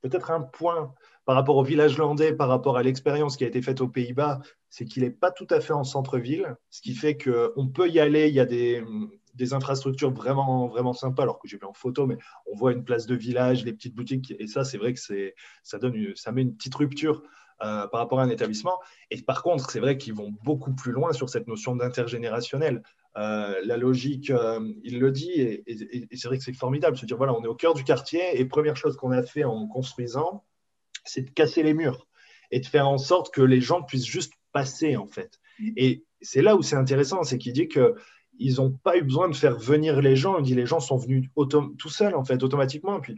peut-être 0.03 0.31
un 0.31 0.41
point 0.41 0.93
par 1.25 1.37
rapport 1.37 1.57
au 1.57 1.65
village 1.65 1.97
landais, 1.97 2.33
par 2.33 2.49
rapport 2.49 2.77
à 2.77 2.83
l'expérience 2.83 3.37
qui 3.37 3.45
a 3.45 3.47
été 3.47 3.63
faite 3.63 3.81
aux 3.81 3.89
Pays-Bas, 3.89 4.41
c'est 4.69 4.85
qu'il 4.85 5.03
n'est 5.03 5.11
pas 5.11 5.31
tout 5.31 5.47
à 5.51 5.61
fait 5.61 5.73
en 5.73 5.85
centre-ville, 5.85 6.57
ce 6.71 6.83
qui 6.83 6.95
fait 6.95 7.17
qu'on 7.17 7.69
peut 7.69 7.89
y 7.89 8.01
aller. 8.01 8.29
Il 8.29 8.35
y 8.35 8.41
a 8.41 8.45
des, 8.45 8.85
infrastructures 9.53 10.13
vraiment, 10.13 10.69
vraiment 10.69 10.93
sympas, 10.93 11.23
alors 11.23 11.39
que 11.39 11.49
j'ai 11.49 11.57
vu 11.57 11.65
en 11.65 11.73
photo, 11.73 12.07
mais 12.07 12.19
on 12.51 12.57
voit 12.57 12.73
une 12.73 12.85
place 12.85 13.07
de 13.07 13.15
village, 13.15 13.65
les 13.65 13.73
petites 13.73 13.95
boutiques, 13.95 14.35
et 14.39 14.47
ça, 14.47 14.65
c'est 14.65 14.79
vrai 14.79 14.93
que 14.93 15.01
ça, 15.63 15.79
donne, 15.79 16.13
ça 16.15 16.33
met 16.33 16.43
une 16.43 16.55
petite 16.55 16.75
rupture 16.75 17.23
euh, 17.63 17.87
par 17.89 18.01
rapport 18.01 18.21
à 18.21 18.25
un 18.25 18.29
établissement. 18.31 18.79
Et 19.11 19.21
par 19.23 19.43
contre, 19.43 19.71
c'est 19.71 19.81
vrai 19.81 19.97
qu'ils 19.97 20.15
vont 20.15 20.33
beaucoup 20.43 20.75
plus 20.75 20.93
loin 20.93 21.13
sur 21.13 21.31
cette 21.31 21.47
notion 21.47 21.77
d'intergénérationnel. 21.77 22.83
Euh, 23.17 23.61
la 23.65 23.77
logique, 23.77 24.31
euh, 24.31 24.61
il 24.83 24.99
le 24.99 25.13
dit, 25.13 25.31
et, 25.31 25.63
et 25.67 26.17
c'est 26.17 26.29
vrai 26.29 26.39
que 26.39 26.45
c'est 26.45 26.53
formidable, 26.53 26.97
se 26.97 27.07
dire, 27.07 27.17
voilà, 27.17 27.33
on 27.33 27.43
est 27.45 27.49
au 27.49 27.55
cœur 27.55 27.75
du 27.75 27.85
quartier, 27.85 28.41
et 28.41 28.45
première 28.45 28.77
chose 28.77 28.97
qu'on 28.97 29.13
a 29.13 29.23
fait 29.23 29.45
en 29.45 29.69
construisant, 29.69 30.45
c'est 31.05 31.23
de 31.23 31.31
casser 31.31 31.63
les 31.63 31.75
murs 31.75 32.07
et 32.51 32.61
de 32.61 32.67
faire 32.67 32.89
en 32.89 32.99
sorte 32.99 33.33
que 33.33 33.43
les 33.43 33.61
gens 33.61 33.83
puissent 33.83 34.07
juste 34.07 34.33
passer, 34.53 34.97
en 34.97 35.07
fait. 35.07 35.41
Et 35.77 36.05
c'est 36.21 36.43
là 36.43 36.57
où 36.57 36.63
c'est 36.63 36.77
intéressant, 36.77 37.23
c'est 37.23 37.39
qu'il 37.39 37.53
dit 37.53 37.69
que 37.69 37.95
ils 38.39 38.57
n'ont 38.57 38.73
pas 38.73 38.97
eu 38.97 39.03
besoin 39.03 39.29
de 39.29 39.35
faire 39.35 39.57
venir 39.57 40.01
les 40.01 40.17
gens. 40.17 40.39
Il 40.39 40.45
dit 40.45 40.55
les 40.55 40.67
gens 40.67 40.81
sont 40.81 40.97
venus 40.97 41.29
tout 41.37 41.89
seuls, 41.89 42.15
en 42.15 42.25
fait, 42.25 42.43
automatiquement. 42.43 43.01
Puis, 43.01 43.17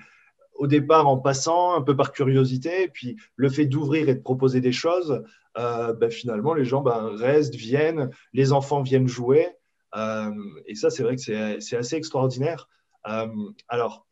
au 0.55 0.67
départ, 0.67 1.07
en 1.07 1.19
passant, 1.19 1.75
un 1.75 1.83
peu 1.83 1.97
par 1.97 2.13
curiosité, 2.13 2.89
puis 2.89 3.17
le 3.37 3.49
fait 3.49 3.67
d'ouvrir 3.67 4.09
et 4.09 4.15
de 4.15 4.21
proposer 4.21 4.61
des 4.61 4.73
choses, 4.73 5.23
euh, 5.59 5.93
ben, 5.95 6.11
finalement, 6.11 6.55
les 6.55 6.65
gens 6.65 6.83
ben, 6.83 7.11
restent, 7.15 7.55
viennent, 7.55 8.11
les 8.33 8.53
enfants 8.53 8.83
viennent 8.83 9.09
jouer. 9.09 9.49
Euh, 9.97 10.31
et 10.67 10.75
ça, 10.75 10.91
c'est 10.91 11.03
vrai 11.03 11.17
que 11.17 11.23
c'est 11.61 11.77
assez 11.77 11.97
extraordinaire. 11.97 12.69
Euh, 13.09 13.29
alors, 13.69 14.06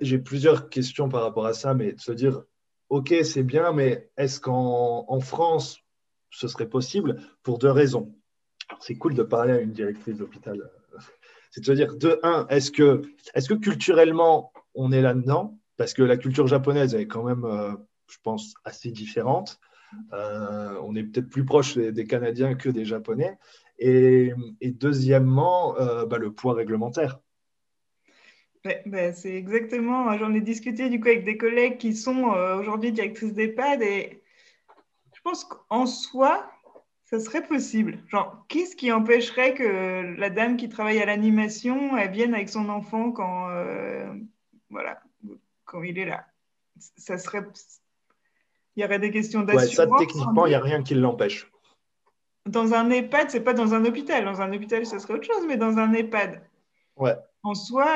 j'ai 0.00 0.18
plusieurs 0.18 0.68
questions 0.68 1.08
par 1.08 1.22
rapport 1.22 1.46
à 1.46 1.54
ça, 1.54 1.74
mais 1.74 1.92
de 1.92 2.00
se 2.00 2.12
dire, 2.12 2.42
OK, 2.88 3.14
c'est 3.24 3.42
bien, 3.42 3.72
mais 3.72 4.10
est-ce 4.16 4.40
qu'en 4.40 5.20
France, 5.20 5.78
ce 6.30 6.48
serait 6.48 6.68
possible 6.68 7.20
Pour 7.42 7.58
deux 7.58 7.70
raisons? 7.70 8.14
C'est 8.80 8.96
cool 8.96 9.14
de 9.14 9.22
parler 9.22 9.52
à 9.52 9.60
une 9.60 9.72
directrice 9.72 10.18
d'hôpital. 10.18 10.70
C'est 11.50 11.60
de 11.60 11.66
se 11.66 11.72
dire, 11.72 11.94
de 11.96 12.18
un, 12.22 12.46
est-ce 12.48 12.70
que, 12.70 13.02
est 13.34 13.46
que 13.46 13.52
culturellement, 13.52 14.52
on 14.74 14.90
est 14.90 15.02
là-dedans? 15.02 15.58
Parce 15.76 15.92
que 15.92 16.02
la 16.02 16.16
culture 16.16 16.46
japonaise 16.46 16.94
est 16.94 17.06
quand 17.06 17.24
même, 17.24 17.44
euh, 17.44 17.72
je 18.08 18.16
pense, 18.22 18.54
assez 18.64 18.90
différente. 18.90 19.60
Euh, 20.12 20.78
on 20.82 20.94
est 20.94 21.02
peut-être 21.02 21.28
plus 21.28 21.44
proche 21.44 21.76
des, 21.76 22.06
Canadiens 22.06 22.54
que 22.54 22.68
des 22.68 22.84
Japonais. 22.84 23.38
Et, 23.78 24.32
deuxièmement, 24.62 25.78
euh, 25.78 26.06
bah, 26.06 26.18
le 26.18 26.32
poids 26.32 26.54
réglementaire. 26.54 27.20
Ben, 28.64 29.12
c'est 29.12 29.34
exactement, 29.34 30.16
j'en 30.18 30.32
ai 30.34 30.40
discuté 30.40 30.88
du 30.88 31.00
coup 31.00 31.08
avec 31.08 31.24
des 31.24 31.36
collègues 31.36 31.78
qui 31.78 31.96
sont 31.96 32.32
euh, 32.32 32.58
aujourd'hui 32.58 32.92
directrices 32.92 33.34
d'EHPAD 33.34 33.82
et 33.82 34.22
je 35.12 35.20
pense 35.22 35.44
qu'en 35.44 35.84
soi, 35.84 36.48
ça 37.04 37.18
serait 37.18 37.46
possible. 37.46 37.98
Genre, 38.06 38.44
qu'est-ce 38.48 38.76
qui 38.76 38.92
empêcherait 38.92 39.54
que 39.54 40.14
la 40.16 40.30
dame 40.30 40.56
qui 40.56 40.68
travaille 40.68 41.00
à 41.00 41.06
l'animation, 41.06 41.96
elle 41.96 42.12
vienne 42.12 42.34
avec 42.34 42.48
son 42.48 42.68
enfant 42.68 43.10
quand, 43.10 43.50
euh, 43.50 44.12
voilà, 44.70 45.02
quand 45.64 45.82
il 45.82 45.98
est 45.98 46.06
là? 46.06 46.24
Ça 46.78 47.18
serait... 47.18 47.42
Il 48.76 48.82
y 48.82 48.86
aurait 48.86 48.98
des 49.00 49.10
questions 49.10 49.42
d'assurance. 49.42 49.68
Ouais, 49.70 49.98
ça, 49.98 50.06
techniquement, 50.06 50.46
il 50.46 50.50
n'y 50.50 50.54
a 50.54 50.60
rien 50.60 50.82
qui 50.82 50.94
l'empêche. 50.94 51.50
Dans 52.46 52.74
un 52.74 52.90
EHPAD, 52.90 53.30
c'est 53.30 53.44
pas 53.44 53.54
dans 53.54 53.74
un 53.74 53.84
hôpital. 53.84 54.24
Dans 54.24 54.40
un 54.40 54.52
hôpital, 54.52 54.86
ce 54.86 54.98
serait 54.98 55.14
autre 55.14 55.26
chose, 55.26 55.46
mais 55.46 55.56
dans 55.56 55.78
un 55.78 55.92
EHPAD. 55.92 56.42
Ouais. 56.96 57.14
En 57.42 57.54
soi, 57.54 57.86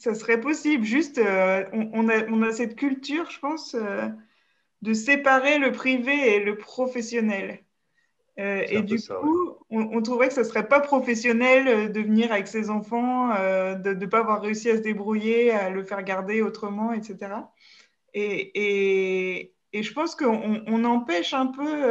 ça 0.00 0.14
serait 0.14 0.40
possible. 0.40 0.82
Juste, 0.82 1.18
euh, 1.18 1.64
on, 1.72 2.08
a, 2.08 2.26
on, 2.28 2.42
a, 2.42 2.50
cette 2.52 2.74
culture, 2.74 3.30
je 3.30 3.38
pense, 3.38 3.74
euh, 3.74 4.08
de 4.80 4.94
séparer 4.94 5.58
le 5.58 5.72
privé 5.72 6.36
et 6.36 6.40
le 6.40 6.56
professionnel. 6.56 7.62
Euh, 8.38 8.64
et 8.66 8.80
du 8.80 8.96
coup, 8.96 9.58
on, 9.68 10.00
trouverait 10.00 10.28
que 10.28 10.34
ce 10.34 10.40
ne 10.40 10.44
serait 10.46 10.66
pas 10.66 10.80
professionnel 10.80 11.92
de 11.92 12.00
venir 12.00 12.32
avec 12.32 12.48
ses 12.48 12.70
enfants, 12.70 13.28
de 13.28 13.92
ne 13.92 14.06
pas 14.06 14.20
avoir 14.20 14.40
réussi 14.40 14.70
à 14.70 14.78
se 14.78 14.82
débrouiller, 14.82 15.50
à 15.50 15.68
le 15.68 15.84
faire 15.84 16.02
garder 16.02 16.40
autrement, 16.40 16.94
etc. 16.94 17.18
Et, 18.14 18.52
et, 18.54 19.52
et 19.74 19.82
je 19.82 19.92
pense 19.92 20.14
qu'on 20.14 20.62
on 20.66 20.84
empêche 20.84 21.34
un 21.34 21.48
peu 21.48 21.84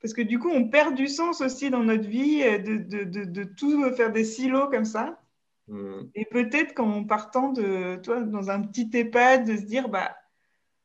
parce 0.00 0.14
que 0.14 0.22
du 0.22 0.38
coup, 0.38 0.50
on 0.50 0.68
perd 0.68 0.94
du 0.94 1.08
sens 1.08 1.40
aussi 1.40 1.70
dans 1.70 1.82
notre 1.82 2.08
vie 2.08 2.42
de, 2.42 2.76
de, 2.76 3.02
de, 3.02 3.24
de 3.24 3.42
tout 3.42 3.82
faire 3.94 4.12
des 4.12 4.24
silos 4.24 4.68
comme 4.68 4.84
ça. 4.84 5.21
Mm. 5.72 6.10
Et 6.14 6.26
peut-être 6.26 6.74
qu'en 6.74 7.04
partant 7.04 7.50
de 7.50 7.96
toi 7.96 8.20
dans 8.20 8.50
un 8.50 8.60
petit 8.60 8.90
EHPAD, 8.92 9.46
de 9.46 9.56
se 9.56 9.62
dire 9.62 9.88
bah 9.88 10.14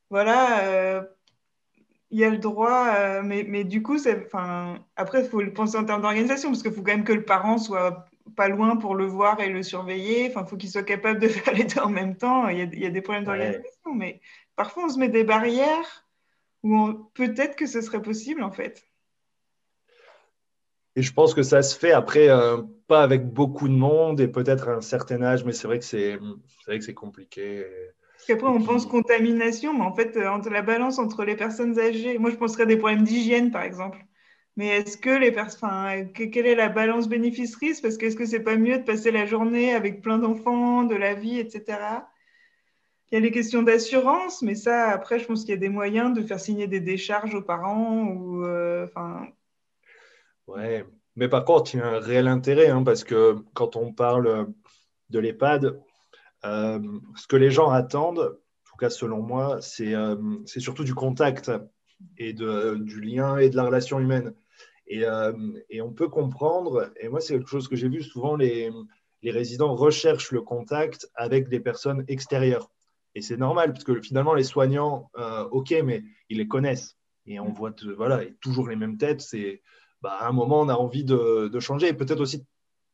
voilà, 0.10 0.64
euh, 0.64 1.02
il 2.10 2.20
y 2.20 2.24
a 2.24 2.30
le 2.30 2.38
droit, 2.38 2.94
euh, 2.96 3.22
mais, 3.22 3.44
mais, 3.46 3.66
du 3.66 3.84
coup, 3.84 3.98
après, 4.96 5.24
il 5.24 5.30
faut 5.30 5.42
le 5.42 5.52
penser 5.52 5.78
en 5.78 5.84
termes 5.84 6.02
d'organisation, 6.02 6.50
parce 6.50 6.64
qu'il 6.64 6.72
faut 6.72 6.82
quand 6.82 6.94
même 6.94 7.04
que 7.04 7.12
le 7.12 7.26
parent 7.26 7.58
soit 7.58 8.06
pas 8.38 8.48
loin 8.48 8.78
pour 8.78 8.96
le 8.96 9.06
voir 9.06 9.42
et 9.42 9.50
le 9.50 9.62
surveiller. 9.62 10.30
Enfin, 10.30 10.44
il 10.46 10.50
faut 10.50 10.56
qu'il 10.56 10.70
soit 10.70 10.84
capable 10.84 11.20
de 11.20 11.28
faire 11.28 11.54
les 11.54 11.66
deux 11.66 11.82
en 11.82 11.90
même 11.90 12.16
temps. 12.16 12.48
Il 12.48 12.60
y 12.60 12.62
a, 12.62 12.66
il 12.66 12.80
y 12.80 12.86
a 12.86 12.90
des 12.90 13.02
problèmes 13.02 13.26
d'organisation, 13.26 13.94
mais 13.94 14.22
parfois, 14.56 14.86
on 14.86 14.90
se 14.90 15.00
met 15.00 15.10
des 15.10 15.26
barrières 15.26 16.08
où 16.64 16.94
peut-être 17.14 17.58
que 17.58 17.66
ce 17.66 17.82
serait 17.82 18.02
possible, 18.02 18.42
en 18.42 18.52
fait. 18.52 18.88
Et 20.96 21.02
je 21.02 21.12
pense 21.12 21.34
que 21.34 21.44
ça 21.44 21.62
se 21.62 21.78
fait 21.78 21.92
après, 21.92 22.30
euh, 22.30 22.62
pas 22.88 23.04
avec 23.04 23.28
beaucoup 23.28 23.68
de 23.68 23.74
monde 23.74 24.20
et 24.20 24.28
peut-être 24.28 24.70
à 24.70 24.76
un 24.76 24.82
certain 24.82 25.22
âge, 25.22 25.44
mais 25.44 25.54
c'est 25.54 25.68
vrai 25.68 25.80
que 25.80 25.86
c'est 25.86 26.18
vrai 26.66 26.80
que 26.80 26.86
c'est 26.86 26.94
compliqué. 26.94 27.66
Parce 28.14 28.26
qu'après, 28.26 28.48
on 28.48 28.62
pense 28.62 28.86
contamination, 28.86 29.74
mais 29.74 29.84
en 29.84 29.94
fait, 29.94 30.18
euh, 30.18 30.30
entre 30.30 30.50
la 30.50 30.62
balance 30.62 30.98
entre 30.98 31.24
les 31.24 31.36
personnes 31.36 31.80
âgées, 31.80 32.18
moi 32.18 32.32
je 32.32 32.36
penserais 32.36 32.66
des 32.66 32.78
problèmes 32.78 33.04
d'hygiène 33.04 33.52
par 33.52 33.64
exemple. 33.64 34.00
Mais 34.56 34.68
est-ce 34.70 34.98
que 34.98 35.12
les 35.12 35.32
personnes, 35.32 36.12
quelle 36.14 36.48
est 36.48 36.56
la 36.56 36.70
balance 36.70 37.08
bénéfice-risque? 37.08 37.84
Parce 37.84 37.96
que 37.98 38.08
est-ce 38.08 38.16
que 38.16 38.26
c'est 38.26 38.40
pas 38.40 38.58
mieux 38.58 38.80
de 38.80 38.84
passer 38.84 39.12
la 39.12 39.28
journée 39.28 39.76
avec 39.76 40.02
plein 40.02 40.18
d'enfants, 40.18 40.84
de 40.84 40.96
la 40.96 41.14
vie, 41.14 41.38
etc. 41.38 42.08
Il 43.12 43.16
y 43.16 43.18
a 43.18 43.22
les 43.22 43.32
questions 43.32 43.62
d'assurance, 43.62 44.42
mais 44.42 44.56
ça, 44.56 44.90
après, 44.90 45.20
je 45.20 45.26
pense 45.26 45.42
qu'il 45.42 45.52
y 45.52 45.54
a 45.54 45.58
des 45.58 45.70
moyens 45.70 46.12
de 46.12 46.24
faire 46.24 46.40
signer 46.40 46.66
des 46.68 46.80
décharges 46.80 47.36
aux 47.36 47.44
parents 47.44 48.06
ou, 48.08 48.44
euh, 48.46 48.86
enfin, 48.86 49.28
Ouais, 50.48 50.86
mais 51.18 51.28
par 51.28 51.44
contre, 51.46 51.74
il 51.74 51.80
y 51.80 51.82
a 51.82 51.88
un 51.88 52.00
réel 52.00 52.28
intérêt 52.28 52.70
hein, 52.70 52.84
parce 52.84 53.04
que 53.04 53.38
quand 53.56 53.76
on 53.76 53.92
parle 53.92 54.54
de 55.10 55.20
l'EHPAD, 55.20 55.82
euh, 56.46 56.80
ce 57.16 57.28
que 57.28 57.36
les 57.36 57.50
gens 57.50 57.72
attendent, 57.72 58.20
en 58.20 58.70
tout 58.70 58.78
cas 58.80 58.92
selon 58.92 59.24
moi, 59.24 59.58
c'est 59.60 59.96
euh, 59.96 60.16
surtout 60.46 60.84
du 60.84 60.94
contact 60.94 61.52
et 62.20 62.34
de, 62.34 62.76
du 62.76 63.02
lien 63.02 63.38
et 63.38 63.50
de 63.50 63.56
la 63.56 63.64
relation 63.64 64.00
humaine. 64.00 64.36
Et, 64.86 65.06
euh, 65.06 65.34
et 65.72 65.82
on 65.82 65.92
peut 65.92 66.08
comprendre, 66.08 66.92
et 67.00 67.10
moi 67.10 67.20
c'est 67.20 67.34
quelque 67.34 67.50
chose 67.50 67.68
que 67.68 67.76
j'ai 67.76 67.90
vu 67.90 68.04
souvent, 68.04 68.36
les, 68.36 68.72
les 69.24 69.32
résidents 69.32 69.76
recherchent 69.76 70.32
le 70.32 70.42
contact 70.42 71.10
avec 71.16 71.50
des 71.50 71.60
personnes 71.60 72.06
extérieures. 72.08 72.70
Et 73.16 73.22
c'est 73.22 73.38
normal, 73.38 73.74
parce 73.74 73.84
que 73.84 74.00
finalement, 74.00 74.36
les 74.36 74.44
soignants, 74.44 75.10
ok, 75.50 75.74
mais 75.84 76.04
ils 76.30 76.38
les 76.38 76.48
connaissent. 76.48 76.96
Et 77.26 77.40
on 77.40 77.52
voit 77.52 77.74
voilà, 77.96 78.22
toujours 78.42 78.68
les 78.68 78.76
mêmes 78.76 79.00
têtes. 79.00 79.22
Bah, 80.02 80.18
à 80.20 80.28
un 80.28 80.32
moment, 80.32 80.62
on 80.62 80.70
a 80.70 80.76
envie 80.76 81.04
de, 81.04 81.60
changer 81.60 81.88
et 81.90 81.94
peut-être 81.94 82.22
aussi 82.22 82.40
de 82.40 82.46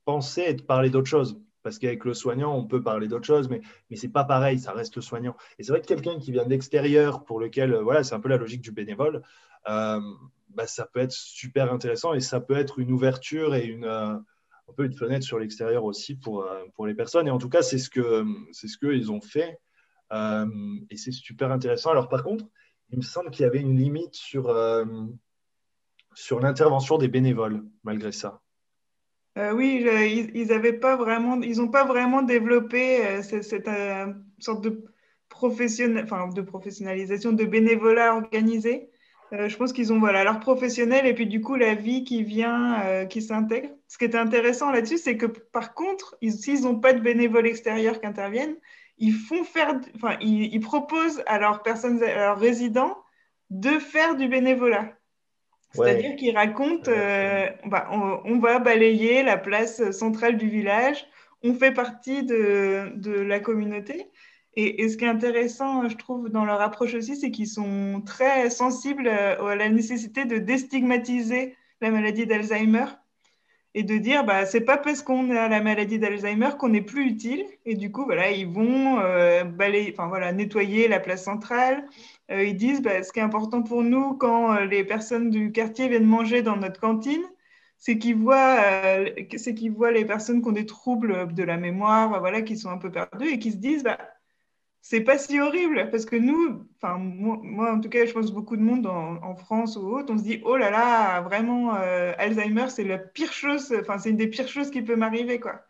penser 0.05 0.43
et 0.48 0.53
de 0.53 0.62
parler 0.62 0.89
d'autre 0.89 1.07
chose. 1.07 1.39
Parce 1.63 1.79
qu'avec 1.79 2.03
le 2.03 2.13
soignant, 2.13 2.55
on 2.55 2.65
peut 2.65 2.81
parler 2.83 3.07
d'autre 3.07 3.25
chose, 3.25 3.50
mais, 3.50 3.62
mais 3.89 3.95
ce 3.95 4.05
n'est 4.05 4.12
pas 4.12 4.25
pareil, 4.25 4.60
ça 4.60 4.74
reste 4.74 4.95
le 4.98 5.01
soignant. 5.01 5.36
Et 5.57 5.63
c'est 5.63 5.72
vrai 5.72 5.81
que 5.81 5.88
quelqu'un 5.88 6.19
qui 6.19 6.31
vient 6.31 6.43
de 6.43 6.50
l'extérieur, 6.50 7.24
pour 7.24 7.39
lequel, 7.39 7.74
euh, 7.74 7.81
voilà, 7.81 8.03
c'est 8.03 8.15
un 8.15 8.19
peu 8.19 8.29
la 8.29 8.38
logique 8.38 8.62
du 8.62 8.72
bénévole, 8.72 9.22
euh, 9.69 10.01
bah, 10.50 10.67
ça 10.67 10.86
peut 10.86 11.00
être 11.00 11.13
super 11.13 11.72
intéressant 11.72 12.13
et 12.13 12.20
ça 12.20 12.42
peut 12.42 12.57
être 12.57 12.79
une 12.79 12.92
ouverture 12.92 13.55
et 13.55 13.66
une, 13.66 13.85
euh, 13.85 14.13
un 14.13 14.74
peu 14.75 14.85
une 14.85 14.94
fenêtre 14.94 15.25
sur 15.25 15.39
l'extérieur 15.39 15.85
aussi 15.85 16.16
pour, 16.16 16.46
pour 16.75 16.85
les 16.85 16.96
personnes. 16.96 17.27
Et 17.27 17.31
en 17.31 17.37
tout 17.37 17.50
cas, 17.50 17.61
c'est 17.61 17.77
ce 17.77 17.89
qu'ils 17.89 18.25
ce 18.51 18.77
qu'ils 18.77 19.11
ont 19.11 19.22
fait. 19.22 19.59
et 20.11 20.98
c'est 20.98 21.11
super 21.11 21.51
intéressant. 21.51 21.92
Alors, 21.92 22.07
par 22.09 22.24
contre, 22.24 22.46
il 22.89 22.98
me 22.98 23.03
semble 23.03 23.31
qu'il 23.31 23.44
y 23.44 23.46
avait 23.46 23.61
une 23.61 23.77
limite 23.77 24.16
sur 24.16 24.53
sur 26.15 26.39
l'intervention 26.39 26.97
des 26.97 27.07
bénévoles, 27.07 27.63
malgré 27.83 28.11
ça. 28.11 28.41
Euh, 29.37 29.51
oui, 29.51 29.83
ils 30.35 30.47
n'avaient 30.47 30.73
pas 30.73 30.95
vraiment, 30.95 31.41
ils 31.41 31.57
n'ont 31.57 31.69
pas 31.69 31.85
vraiment 31.85 32.21
développé 32.21 33.05
euh, 33.05 33.21
cette, 33.23 33.67
euh, 33.67 34.13
sorte 34.37 34.63
de, 34.63 34.83
enfin, 36.03 36.27
de 36.27 36.41
professionnalisation, 36.41 37.33
de 37.33 37.45
bénévolat 37.45 38.15
organisé. 38.15 38.89
je 39.31 39.55
pense 39.57 39.73
qu'ils 39.73 39.91
ont 39.91 39.99
voilà 39.99 40.23
leur 40.23 40.39
professionnel 40.39 41.07
et 41.07 41.15
puis 41.15 41.25
du 41.25 41.41
coup 41.41 41.55
la 41.55 41.73
vie 41.73 42.03
qui 42.03 42.21
vient, 42.21 43.07
qui 43.07 43.21
s'intègre. 43.23 43.69
Ce 43.87 43.97
qui 43.97 44.05
est 44.05 44.15
intéressant 44.15 44.69
là-dessus, 44.71 44.99
c'est 44.99 45.17
que 45.17 45.25
par 45.25 45.73
contre, 45.73 46.15
s'ils 46.21 46.61
n'ont 46.61 46.79
pas 46.79 46.93
de 46.93 46.99
bénévoles 46.99 47.47
extérieurs 47.47 47.99
qui 47.99 48.05
interviennent, 48.05 48.55
ils 48.99 49.13
font 49.13 49.43
faire, 49.43 49.81
enfin, 49.95 50.17
ils 50.21 50.59
proposent 50.59 51.23
à 51.25 51.39
leurs 51.39 51.63
personnes, 51.63 52.03
à 52.03 52.15
leurs 52.15 52.39
résidents 52.39 52.95
de 53.49 53.79
faire 53.79 54.15
du 54.15 54.27
bénévolat. 54.27 54.93
C'est-à-dire 55.74 56.16
qu'il 56.16 56.36
raconte, 56.36 56.88
euh, 56.88 57.50
bah, 57.66 57.88
on, 57.92 58.38
va 58.38 58.59
balayer 58.59 59.24
la 59.24 59.38
place 59.38 59.90
centrale 59.92 60.38
du 60.38 60.48
village, 60.48 61.07
on 61.44 61.55
fait 61.55 61.72
partie 61.72 62.24
de, 62.24 62.92
de 62.96 63.12
la 63.12 63.40
communauté. 63.40 64.07
Et, 64.55 64.88
ce 64.88 64.98
qui 64.98 65.05
est 65.05 65.07
intéressant, 65.07 65.90
je 65.90 65.98
trouve, 65.98 66.29
dans 66.29 66.46
leur 66.46 66.62
approche 66.62 66.94
aussi, 66.94 67.16
c'est 67.16 67.31
qu'ils 67.31 67.48
sont 67.48 68.03
très 68.05 68.51
sensibles 68.51 69.07
à 69.07 69.55
la 69.55 69.70
nécessité 69.70 70.25
de 70.25 70.38
déstigmatiser 70.38 71.55
la 71.81 71.90
maladie 71.90 72.27
d'Alzheimer 72.27 72.86
et 73.75 73.83
de 73.83 73.98
dire, 73.98 74.24
bah, 74.24 74.46
c'est 74.46 74.62
pas 74.62 74.77
parce 74.77 75.01
qu'on 75.01 75.31
a 75.31 75.48
la 75.48 75.62
maladie 75.62 76.00
d'Alzheimer 76.00 76.51
qu'on 76.59 76.70
n'est 76.70 76.81
plus 76.81 77.05
utile. 77.07 77.44
Et 77.66 77.75
du 77.75 77.92
coup, 77.92 78.05
voilà, 78.05 78.31
ils 78.31 78.48
vont 78.48 79.00
euh, 79.00 79.44
enfin 79.92 80.07
voilà, 80.07 80.31
nettoyer 80.31 80.88
la 80.88 81.00
place 81.00 81.24
centrale, 81.24 81.86
euh, 82.31 82.44
ils 82.44 82.55
disent 82.55 82.81
bah, 82.81 83.03
ce 83.03 83.12
qui 83.12 83.20
est 83.20 83.24
important 83.24 83.64
pour 83.64 83.83
nous 83.83 84.16
quand 84.16 84.53
euh, 84.55 84.66
les 84.66 84.83
personnes 84.83 85.29
du 85.29 85.51
quartier 85.51 85.88
viennent 85.90 86.05
manger 86.05 86.42
dans 86.42 86.57
notre 86.57 86.79
cantine, 86.79 87.24
c'est 87.77 87.98
qu'ils 87.98 88.16
voient, 88.16 88.59
euh, 88.64 89.09
qu'ils 89.27 89.72
voient 89.72 89.92
les 89.92 90.05
personnes 90.05 90.42
qui 90.42 90.48
ont 90.48 90.51
des 90.53 90.66
troubles 90.66 91.33
de 91.33 91.44
la 91.44 91.57
mémoire, 91.57 92.20
voilà, 92.20 92.42
qui 92.42 92.57
sont 92.57 92.70
un 92.70 92.77
peu 92.77 92.92
perdues 92.92 93.27
et 93.29 93.40
qui 93.40 93.51
se 93.51 93.57
disent 93.57 93.83
bah, 93.83 93.98
c'est 94.85 95.01
pas 95.01 95.17
si 95.17 95.39
horrible 95.39 95.89
parce 95.91 96.05
que 96.05 96.17
nous, 96.17 96.67
enfin 96.75 96.98
moi, 96.98 97.72
en 97.74 97.79
tout 97.79 97.87
cas, 97.87 98.05
je 98.05 98.11
pense 98.11 98.33
beaucoup 98.33 98.57
de 98.57 98.61
monde 98.61 98.85
en, 98.85 99.35
France 99.35 99.77
ou 99.77 99.87
autre, 99.87 100.13
on 100.13 100.17
se 100.17 100.24
dit 100.24 100.41
oh 100.43 100.57
là 100.57 100.69
là, 100.69 101.22
vraiment 101.22 101.72
Alzheimer, 101.72 102.69
c'est 102.69 102.83
la 102.83 102.98
pire 102.98 103.31
chose, 103.31 103.74
enfin 103.79 103.98
c'est 103.98 104.09
une 104.09 104.17
des 104.17 104.27
pires 104.27 104.50
choses 104.50 104.69
qui 104.69 104.81
peut 104.81 104.98
m'arriver 104.98 105.39
quoi. 105.39 105.61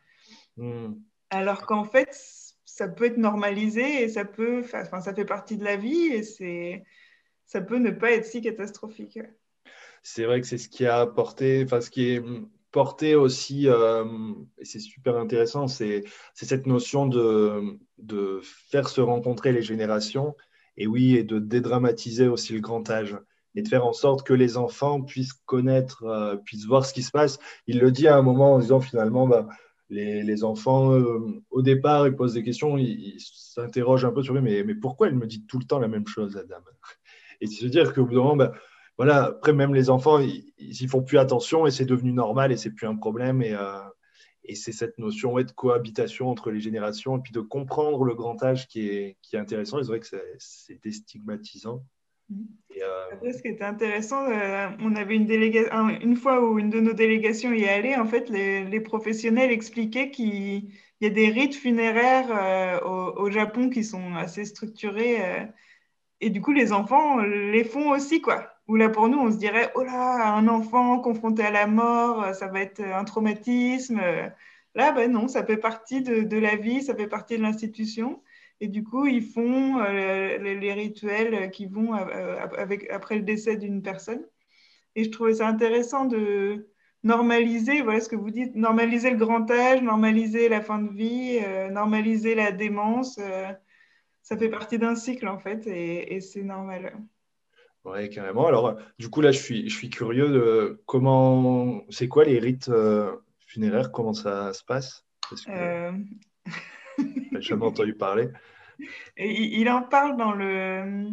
Hmm. 0.58 0.95
Alors 1.30 1.67
qu'en 1.67 1.84
fait, 1.84 2.10
ça 2.65 2.88
peut 2.88 3.06
être 3.06 3.17
normalisé 3.17 4.02
et 4.02 4.10
ça 4.10 4.26
peut, 4.26 4.62
enfin, 4.63 4.99
ça 4.99 5.13
fait 5.13 5.26
partie 5.26 5.58
de 5.58 5.63
la 5.63 5.76
vie 5.76 6.08
et 6.08 6.23
c'est, 6.23 6.84
ça 7.45 7.62
peut 7.62 7.78
ne 7.78 7.91
pas 7.91 8.12
être 8.12 8.26
si 8.26 8.41
catastrophique. 8.41 9.19
C'est 10.02 10.26
vrai 10.26 10.41
que 10.41 10.47
c'est 10.47 10.58
ce 10.58 10.69
qui 10.69 10.88
a 10.88 10.99
apporté, 10.99 11.62
enfin, 11.63 11.82
ce 11.82 11.91
qui 11.91 12.13
est 12.13 12.23
porté 12.74 13.16
aussi, 13.16 13.70
euh, 13.70 14.04
et 14.58 14.66
c'est 14.66 14.80
super 14.80 15.16
intéressant, 15.16 15.68
c'est, 15.68 16.04
cette 16.34 16.66
notion 16.66 17.06
de, 17.06 17.80
faire 18.42 18.90
se 18.90 19.00
rencontrer 19.00 19.54
les 19.54 19.62
générations 19.62 20.36
et 20.76 20.88
oui, 20.88 21.16
et 21.16 21.24
de 21.24 21.40
dédramatiser 21.40 22.28
aussi 22.28 22.52
le 22.54 22.60
grand 22.60 22.90
âge 22.90 23.16
et 23.56 23.62
de 23.62 23.68
faire 23.68 23.86
en 23.86 23.94
sorte 23.94 24.26
que 24.26 24.34
les 24.34 24.58
enfants 24.58 25.04
puissent 25.04 25.34
connaître, 25.46 26.04
euh, 26.06 26.36
puissent 26.36 26.66
voir 26.66 26.86
ce 26.86 26.94
qui 26.94 27.04
se 27.04 27.12
passe. 27.12 27.38
Il 27.68 27.80
le 27.80 27.92
dit 27.92 28.08
à 28.08 28.18
un 28.18 28.24
moment 28.24 28.56
en 28.56 28.60
disant 28.60 28.82
finalement, 28.82 29.28
bah, 29.28 29.48
les, 29.92 30.44
enfants, 30.44 30.94
euh, 30.94 31.44
au 31.52 31.62
départ, 31.62 32.08
ils 32.08 32.16
posent 32.16 32.34
des 32.34 32.42
questions, 32.42 32.78
ils 32.80 33.20
s'interrogent 33.20 34.06
un 34.06 34.12
peu 34.12 34.24
sur 34.24 34.34
mais, 34.34 34.64
mais 34.64 34.74
pourquoi 34.74 35.08
elle 35.08 35.16
me 35.16 35.28
dit 35.28 35.46
tout 35.46 35.60
le 35.60 35.66
temps 35.66 35.78
la 35.78 35.88
même 35.88 36.08
chose, 36.08 36.34
la 36.34 36.44
dame 36.44 36.64
Et 37.40 37.46
se 37.46 37.68
dire 37.68 37.94
qu'au 37.94 38.06
bout 38.06 38.16
d'un 38.16 38.24
moment, 38.24 38.36
ben, 38.36 38.52
voilà, 38.97 39.25
après, 39.25 39.53
même 39.53 39.73
les 39.73 39.89
enfants, 39.89 40.19
ils 40.19 40.53
n'y 40.60 40.88
font 40.88 41.01
plus 41.01 41.17
attention 41.17 41.65
et 41.65 41.71
c'est 41.71 41.86
devenu 41.86 42.12
normal 42.13 42.51
et 42.51 42.58
c'est 42.58 42.71
plus 42.71 42.88
un 42.88 42.95
problème. 42.95 43.41
Et, 43.41 43.53
euh, 43.53 43.79
et 44.45 44.56
c'est 44.56 44.71
cette 44.71 44.97
notion 44.97 45.36
de 45.36 45.51
cohabitation 45.51 46.29
entre 46.29 46.51
les 46.51 46.60
générations 46.60 47.17
et 47.17 47.21
puis 47.21 47.32
de 47.32 47.39
comprendre 47.39 48.03
le 48.03 48.13
grand 48.13 48.41
âge 48.43 48.67
qui 48.67 48.88
est, 48.88 49.17
qui 49.21 49.36
est 49.36 49.39
intéressant. 49.39 49.82
C'est 49.82 49.88
vrai 49.88 49.99
que 49.99 50.08
c'est 50.38 50.84
déstigmatisant. 50.84 51.84
Euh, 52.32 53.32
ce 53.32 53.41
qui 53.41 53.49
était 53.49 53.63
intéressant, 53.63 54.29
euh, 54.29 54.69
on 54.79 54.95
avait 54.95 55.15
une, 55.15 55.25
délégation, 55.25 55.89
une 55.89 56.15
fois 56.15 56.43
où 56.43 56.58
une 56.60 56.69
de 56.69 56.79
nos 56.79 56.93
délégations 56.93 57.53
y 57.53 57.63
est 57.63 57.69
allée, 57.69 57.95
en 57.95 58.06
fait, 58.06 58.29
les, 58.29 58.79
professionnels 58.82 59.51
expliquaient 59.51 60.10
qu'il 60.10 60.69
y 60.99 61.06
a 61.06 61.10
des 61.10 61.29
rites 61.29 61.56
funéraires 61.56 62.32
euh, 62.32 63.13
au, 63.15 63.29
Japon 63.29 63.69
qui 63.69 63.84
sont 63.84 64.15
assez 64.15 64.45
structurés. 64.45 65.17
et 66.19 66.29
du 66.29 66.41
coup, 66.41 66.51
les 66.51 66.73
enfants 66.73 67.19
les 67.21 67.63
font 67.63 67.91
aussi, 67.91 68.21
quoi. 68.21 68.53
Ou 68.67 68.76
là, 68.76 68.89
pour 68.89 69.10
nous, 69.10 69.17
on 69.19 69.32
se 69.32 69.38
dirait, 69.38 69.71
oh 69.76 69.84
là, 69.84 70.36
un 70.36 70.47
enfant 70.47 70.99
confronté 70.99 71.43
à 71.43 71.52
la 71.52 71.67
mort, 71.67 72.34
ça 72.34 72.47
va 72.47 72.62
être 72.62 72.82
un 72.82 73.04
traumatisme. 73.04 74.02
Là, 74.76 74.91
ben 74.91 75.12
non, 75.12 75.28
ça 75.28 75.45
fait 75.45 75.58
partie 75.58 76.02
de, 76.02 76.38
la 76.38 76.56
vie, 76.56 76.82
ça 76.82 76.95
fait 76.95 77.08
partie 77.08 77.38
de 77.38 77.43
l'institution. 77.43 78.21
Et 78.62 78.67
du 78.67 78.84
coup, 78.84 79.06
ils 79.06 79.23
font 79.23 79.80
euh, 79.80 80.38
les, 80.38 80.73
rituels 80.73 81.52
qui 81.52 81.65
vont 81.65 81.93
avec, 81.93 82.89
après 82.89 83.15
le 83.15 83.23
décès 83.23 83.58
d'une 83.58 83.82
personne. 83.82 84.26
Et 84.95 85.04
je 85.04 85.12
trouvais 85.12 85.36
ça 85.36 85.47
intéressant 85.47 86.06
de 86.06 86.69
normaliser, 87.04 87.82
voilà 87.82 87.99
ce 87.99 88.10
que 88.10 88.15
vous 88.15 88.32
dites, 88.32 88.56
normaliser 88.56 89.12
le 89.12 89.17
grand 89.17 89.49
âge, 89.52 89.82
normaliser 89.82 90.47
la 90.49 90.62
fin 90.62 90.80
de 90.80 90.93
vie, 90.93 91.39
normaliser 91.71 92.36
la 92.36 92.52
démence 92.52 93.19
ça 94.23 94.38
fait 94.38 94.49
partie 94.49 94.80
d'un 94.80 94.95
cycle 94.95 95.28
en 95.28 95.38
fait 95.38 95.67
et, 95.67 96.19
c'est 96.21 96.43
normal. 96.43 96.97
Oui, 97.86 98.10
carrément. 98.10 98.48
Alors, 98.48 98.78
du 98.98 99.10
coup, 99.10 99.22
là, 99.22 99.32
je 99.32 99.39
suis, 99.39 99.69
je 99.69 99.76
suis 99.76 99.89
curieux 99.89 100.30
de 100.30 100.82
comment, 100.86 101.84
c'est 101.89 102.08
quoi 102.08 102.24
les 102.24 102.39
rites 102.39 102.69
euh, 102.69 103.13
funéraires, 103.39 103.91
comment 103.91 104.13
ça 104.13 104.54
se 104.54 104.63
passe? 104.63 105.06
Parce 105.30 105.46
que 105.46 105.52
euh... 105.52 105.91
jamais 107.39 107.65
entendu 107.65 107.93
parler. 107.93 108.30
il, 109.17 109.69
en 109.69 109.84
parle 109.84 110.15
dans 110.15 110.32
le. 110.32 111.10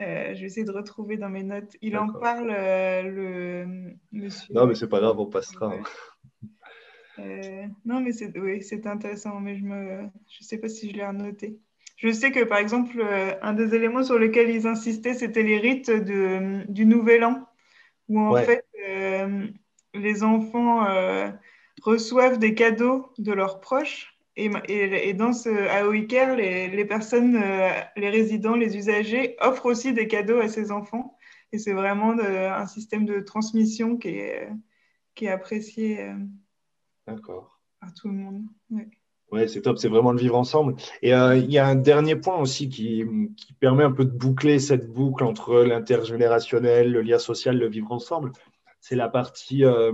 Euh, 0.00 0.34
je 0.34 0.40
vais 0.40 0.46
essayer 0.46 0.64
de 0.64 0.72
retrouver 0.72 1.16
dans 1.16 1.28
mes 1.28 1.42
notes. 1.42 1.76
Il 1.82 1.98
en 1.98 2.12
parle 2.12 2.48
le 2.48 3.96
monsieur. 4.12 4.54
Non, 4.54 4.66
mais 4.66 4.76
c'est 4.76 4.88
pas 4.88 5.00
grave, 5.00 5.18
on 5.18 5.26
passera. 5.26 5.74
non, 7.18 8.00
mais 8.00 8.12
c'est 8.12 8.38
oui, 8.38 8.64
intéressant, 8.84 9.40
mais 9.40 9.56
je 9.56 9.64
ne 9.64 10.08
je 10.28 10.44
sais 10.44 10.58
pas 10.58 10.68
si 10.68 10.90
je 10.90 10.94
l'ai 10.94 11.02
annoté. 11.02 11.58
Je 12.02 12.10
sais 12.10 12.32
que, 12.32 12.42
par 12.42 12.58
exemple, 12.58 13.00
euh, 13.00 13.34
un 13.42 13.52
des 13.52 13.76
éléments 13.76 14.02
sur 14.02 14.18
lesquels 14.18 14.50
ils 14.50 14.66
insistaient, 14.66 15.14
c'était 15.14 15.44
les 15.44 15.58
rites 15.58 15.90
de, 15.90 16.64
du 16.68 16.84
Nouvel 16.84 17.22
An, 17.24 17.46
où 18.08 18.18
en 18.18 18.34
fait, 18.42 18.66
euh, 18.88 19.46
les 19.94 20.24
enfants 20.24 20.84
euh, 20.86 21.30
reçoivent 21.82 22.40
des 22.40 22.54
cadeaux 22.54 23.12
de 23.18 23.32
leurs 23.32 23.60
proches. 23.60 24.18
Et, 24.34 24.50
et, 24.66 25.12
dans 25.12 25.32
ce, 25.32 25.50
les, 26.36 26.68
les, 26.68 26.84
personnes, 26.86 27.34
les 27.96 28.08
résidents, 28.08 28.56
les 28.56 28.76
usagers 28.78 29.36
offrent 29.40 29.66
aussi 29.66 29.92
des 29.92 30.08
cadeaux 30.08 30.40
à 30.40 30.48
ces 30.48 30.72
enfants. 30.72 31.18
Et 31.52 31.58
c'est 31.58 31.74
vraiment 31.74 32.18
un 32.18 32.66
système 32.66 33.04
de 33.04 33.20
transmission 33.20 33.98
qui 33.98 34.08
est, 34.08 34.48
qui 35.14 35.26
est 35.26 35.30
apprécié 35.30 35.98
par 37.04 37.92
tout 37.94 38.08
le 38.08 38.14
monde. 38.14 38.44
Ouais, 38.70 38.88
c'est 39.46 39.62
top, 39.62 39.78
c'est 39.78 39.88
vraiment 39.88 40.12
le 40.12 40.18
vivre 40.18 40.36
ensemble. 40.36 40.74
Et 41.00 41.14
euh, 41.14 41.36
il 41.36 41.50
y 41.50 41.58
a 41.58 41.66
un 41.66 41.74
dernier 41.74 42.16
point 42.16 42.36
aussi 42.36 42.68
qui, 42.68 43.04
permet 43.60 43.84
un 43.84 43.92
peu 43.92 44.04
de 44.04 44.10
boucler 44.10 44.58
cette 44.58 44.90
boucle 44.92 45.24
entre 45.24 45.62
l'intergénérationnel, 45.62 46.90
le 46.90 47.02
lien 47.02 47.18
social, 47.18 47.56
le 47.56 47.68
vivre 47.68 47.92
ensemble. 47.92 48.32
C'est 48.80 48.96
la 48.96 49.08
partie, 49.08 49.64
euh, 49.64 49.92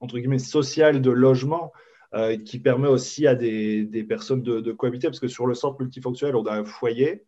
entre 0.00 0.18
guillemets, 0.18 0.38
sociale 0.38 1.02
de 1.02 1.10
logement 1.10 1.72
euh, 2.14 2.36
qui 2.38 2.58
permet 2.58 2.88
aussi 2.88 3.26
à 3.26 3.34
des, 3.34 4.06
personnes 4.08 4.42
de, 4.42 4.60
de, 4.60 4.72
cohabiter, 4.72 5.08
parce 5.08 5.20
que 5.20 5.28
sur 5.28 5.46
le 5.46 5.54
centre 5.54 5.80
multifonctionnel, 5.80 6.36
on 6.36 6.46
a 6.46 6.56
un 6.56 6.64
foyer, 6.64 7.24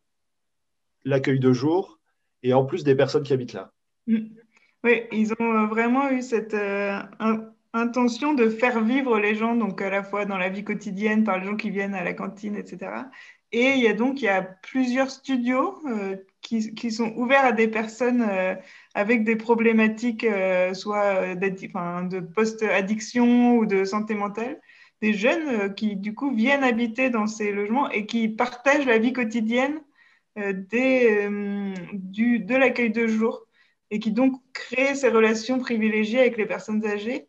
l'accueil 1.04 1.38
de 1.38 1.52
jour, 1.52 2.00
et 2.42 2.54
en 2.54 2.64
plus 2.64 2.84
des 2.84 2.94
personnes 2.94 3.22
qui 3.22 3.32
habitent 3.32 3.52
là. 3.52 3.72
Mm. 4.06 4.28
Oui, 4.84 5.02
ils 5.10 5.32
ont 5.40 5.66
vraiment 5.66 6.10
eu 6.10 6.22
cette 6.22 6.54
intention 7.72 8.34
de 8.34 8.48
faire 8.48 8.82
vivre 8.82 9.18
les 9.18 9.34
gens, 9.34 9.54
donc 9.54 9.80
à 9.82 9.90
la 9.90 10.02
fois 10.02 10.24
dans 10.24 10.38
la 10.38 10.48
vie 10.48 10.64
quotidienne, 10.64 11.24
par 11.24 11.38
les 11.38 11.46
gens 11.46 11.56
qui 11.56 11.70
viennent 11.70 11.94
à 11.94 12.04
la 12.04 12.14
cantine, 12.14 12.56
etc. 12.56 12.90
Et 13.52 13.72
il 13.72 13.80
y 13.80 13.88
a 13.88 13.92
donc 13.92 14.20
il 14.20 14.24
y 14.24 14.28
a 14.28 14.42
plusieurs 14.42 15.10
studios 15.10 15.78
euh, 15.86 16.16
qui, 16.42 16.74
qui, 16.74 16.90
sont 16.90 17.12
ouverts 17.16 17.44
à 17.44 17.52
des 17.52 17.68
personnes 17.68 18.22
euh, 18.28 18.54
avec 18.94 19.24
des 19.24 19.36
problématiques, 19.36 20.24
euh, 20.24 20.74
soit 20.74 21.34
de 21.36 22.20
post-addiction 22.20 23.56
ou 23.56 23.66
de 23.66 23.84
santé 23.84 24.14
mentale, 24.14 24.60
des 25.00 25.14
jeunes 25.14 25.74
qui 25.74 25.96
du 25.96 26.14
coup 26.14 26.34
viennent 26.34 26.64
habiter 26.64 27.10
dans 27.10 27.26
ces 27.26 27.52
logements 27.52 27.90
et 27.90 28.06
qui 28.06 28.28
partagent 28.28 28.86
la 28.86 28.98
vie 28.98 29.12
quotidienne 29.12 29.80
des, 30.36 31.28
du, 31.94 32.40
de 32.40 32.56
l'accueil 32.56 32.90
de 32.90 33.06
jour 33.06 33.46
et 33.90 33.98
qui 33.98 34.12
donc 34.12 34.40
créent 34.52 34.94
ces 34.94 35.08
relations 35.08 35.58
privilégiées 35.58 36.20
avec 36.20 36.36
les 36.36 36.46
personnes 36.46 36.84
âgées 36.86 37.28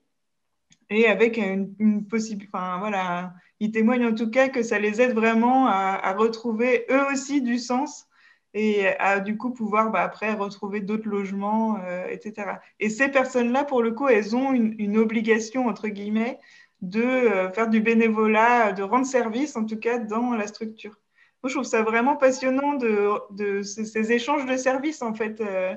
et 0.89 1.07
avec 1.07 1.37
une, 1.37 1.73
une 1.79 2.07
possible, 2.07 2.45
enfin 2.51 2.79
voilà, 2.79 3.33
ils 3.59 3.71
témoignent 3.71 4.07
en 4.07 4.15
tout 4.15 4.29
cas 4.29 4.49
que 4.49 4.63
ça 4.63 4.79
les 4.79 5.01
aide 5.01 5.13
vraiment 5.13 5.67
à, 5.67 6.13
retrouver 6.13 6.85
eux 6.89 7.05
aussi 7.11 7.41
du 7.41 7.57
sens 7.57 8.07
et 8.53 8.87
à 8.99 9.19
du 9.19 9.37
coup 9.37 9.51
pouvoir 9.51 9.91
bah, 9.91 10.01
après 10.01 10.33
retrouver 10.33 10.79
d'autres 10.81 11.09
logements, 11.09 11.77
euh, 11.83 12.07
etc. 12.09 12.59
Et 12.79 12.89
ces 12.89 13.09
personnes-là, 13.09 13.63
pour 13.63 13.83
le 13.83 13.91
coup, 13.91 14.07
elles 14.07 14.35
ont 14.35 14.53
une, 14.53 14.97
obligation 14.97 15.67
entre 15.67 15.87
guillemets 15.89 16.39
de 16.81 17.01
euh, 17.01 17.49
faire 17.51 17.69
du 17.69 17.81
bénévolat, 17.81 18.71
de 18.71 18.83
rendre 18.83 19.05
service 19.05 19.55
en 19.55 19.65
tout 19.65 19.77
cas 19.77 19.97
dans 19.97 20.33
la 20.33 20.47
structure. 20.47 20.99
Moi, 21.43 21.49
je 21.49 21.55
trouve 21.55 21.65
ça 21.65 21.83
vraiment 21.83 22.15
passionnant 22.15 22.75
de, 22.75 23.11
de 23.31 23.61
ces, 23.61 24.11
échanges 24.11 24.45
de 24.45 24.57
services 24.57 25.01
en 25.01 25.13
fait. 25.13 25.41
Euh, 25.41 25.75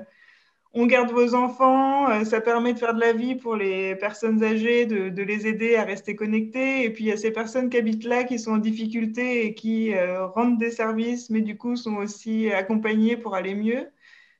on 0.73 0.85
garde 0.85 1.11
vos 1.11 1.35
enfants, 1.35 2.09
euh, 2.09 2.23
ça 2.23 2.39
permet 2.39 2.73
de 2.73 2.79
faire 2.79 2.93
de 2.93 2.99
la 2.99 3.11
vie 3.11 3.35
pour 3.35 3.55
les 3.55 3.95
personnes 3.95 4.41
âgées, 4.41 4.85
de, 4.85 5.21
les 5.21 5.45
aider 5.45 5.75
à 5.75 5.83
rester 5.83 6.15
connectés. 6.15 6.85
Et 6.85 6.89
puis 6.89 7.05
il 7.05 7.07
y 7.07 7.11
a 7.11 7.17
ces 7.17 7.31
personnes 7.31 7.69
qui 7.69 7.77
habitent 7.77 8.05
là, 8.05 8.23
qui 8.23 8.39
sont 8.39 8.51
en 8.51 8.57
difficulté 8.57 9.45
et 9.45 9.53
qui 9.53 9.93
euh, 9.93 10.25
rendent 10.27 10.57
des 10.57 10.71
services, 10.71 11.29
mais 11.29 11.41
du 11.41 11.57
coup 11.57 11.75
sont 11.75 11.95
aussi 11.95 12.51
accompagnées 12.51 13.17
pour 13.17 13.35
aller 13.35 13.53
mieux. 13.53 13.87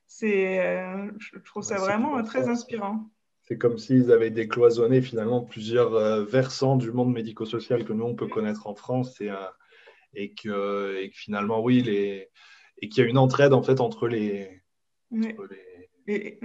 C'est, 0.06 0.60
euh, 0.66 1.10
je 1.18 1.38
trouve 1.38 1.62
ça 1.62 1.76
vraiment 1.76 2.22
très 2.22 2.48
inspirant. 2.48 3.10
C'est 3.42 3.58
comme 3.58 3.76
s'ils 3.76 4.10
avaient 4.10 4.30
décloisonné 4.30 5.02
finalement 5.02 5.42
plusieurs 5.42 6.24
versants 6.24 6.76
du 6.76 6.92
monde 6.92 7.12
médico-social 7.12 7.84
que 7.84 7.92
nous 7.92 8.04
on 8.04 8.14
peut 8.14 8.28
connaître 8.28 8.66
en 8.66 8.74
France 8.74 9.20
et, 9.20 9.30
et, 10.14 10.32
que, 10.32 11.08
finalement 11.12 11.60
oui, 11.60 11.82
les, 11.82 12.30
et 12.80 12.88
qu'il 12.88 13.02
y 13.02 13.06
a 13.06 13.10
une 13.10 13.18
entraide 13.18 13.52
en 13.52 13.62
fait 13.62 13.80
entre 13.80 14.06
les, 14.06 14.62
entre 15.12 15.48
les 15.50 15.71
et, 16.06 16.40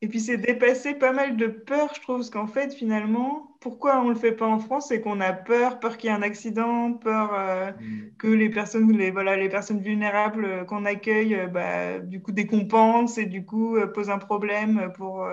et 0.00 0.08
puis 0.08 0.20
c'est 0.20 0.36
dépasser 0.36 0.94
pas 0.94 1.12
mal 1.12 1.36
de 1.36 1.46
peur, 1.46 1.92
je 1.94 2.00
trouve, 2.00 2.16
parce 2.16 2.30
qu'en 2.30 2.48
fait, 2.48 2.74
finalement, 2.74 3.56
pourquoi 3.60 4.00
on 4.00 4.08
ne 4.08 4.14
le 4.14 4.18
fait 4.18 4.32
pas 4.32 4.48
en 4.48 4.58
France 4.58 4.88
C'est 4.88 5.00
qu'on 5.00 5.20
a 5.20 5.32
peur, 5.32 5.78
peur 5.78 5.96
qu'il 5.96 6.10
y 6.10 6.12
ait 6.12 6.16
un 6.16 6.22
accident, 6.22 6.92
peur 6.92 7.32
euh, 7.32 7.70
mm. 7.70 8.16
que 8.18 8.26
les 8.26 8.50
personnes, 8.50 8.90
les, 8.90 9.12
voilà, 9.12 9.36
les 9.36 9.48
personnes 9.48 9.80
vulnérables 9.80 10.44
euh, 10.44 10.64
qu'on 10.64 10.84
accueille, 10.84 11.36
euh, 11.36 11.46
bah, 11.46 12.00
du 12.00 12.20
coup, 12.20 12.32
décompensent 12.32 13.16
et 13.18 13.26
du 13.26 13.44
coup 13.44 13.76
posent 13.94 14.10
un 14.10 14.18
problème 14.18 14.90
pour, 14.96 15.28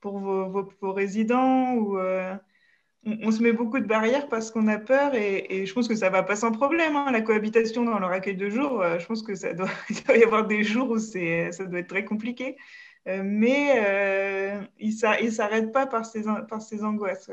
pour 0.00 0.18
vos, 0.18 0.68
vos, 0.80 0.92
résidents. 0.92 1.74
Ou, 1.74 1.98
on, 3.04 3.30
se 3.30 3.40
met 3.40 3.52
beaucoup 3.52 3.78
de 3.78 3.86
barrières 3.86 4.28
parce 4.28 4.50
qu'on 4.50 4.66
a 4.66 4.78
peur 4.78 5.14
et, 5.14 5.64
je 5.64 5.72
pense 5.72 5.86
que 5.86 5.94
ça 5.94 6.08
ne 6.08 6.12
va 6.12 6.24
pas 6.24 6.34
sans 6.34 6.50
problème. 6.50 6.96
Hein, 6.96 7.12
la 7.12 7.20
cohabitation 7.20 7.84
dans 7.84 8.00
leur 8.00 8.10
accueil 8.10 8.36
de 8.36 8.50
jour, 8.50 8.82
je 8.98 9.06
pense 9.06 9.22
que 9.22 9.36
ça 9.36 9.52
doit, 9.52 9.68
il 9.90 10.02
doit 10.02 10.16
y 10.16 10.24
avoir 10.24 10.46
des 10.48 10.64
jours 10.64 10.90
où 10.90 10.98
ça 10.98 11.64
doit 11.66 11.78
être 11.78 11.88
très 11.88 12.04
compliqué. 12.04 12.56
Euh, 13.08 13.22
mais 13.24 13.72
euh, 13.84 14.60
ils 14.80 14.94
ne 15.24 15.30
s'arrêtent 15.30 15.72
pas 15.72 15.86
par 15.86 16.04
ces, 16.04 16.28
angoisses. 16.28 17.30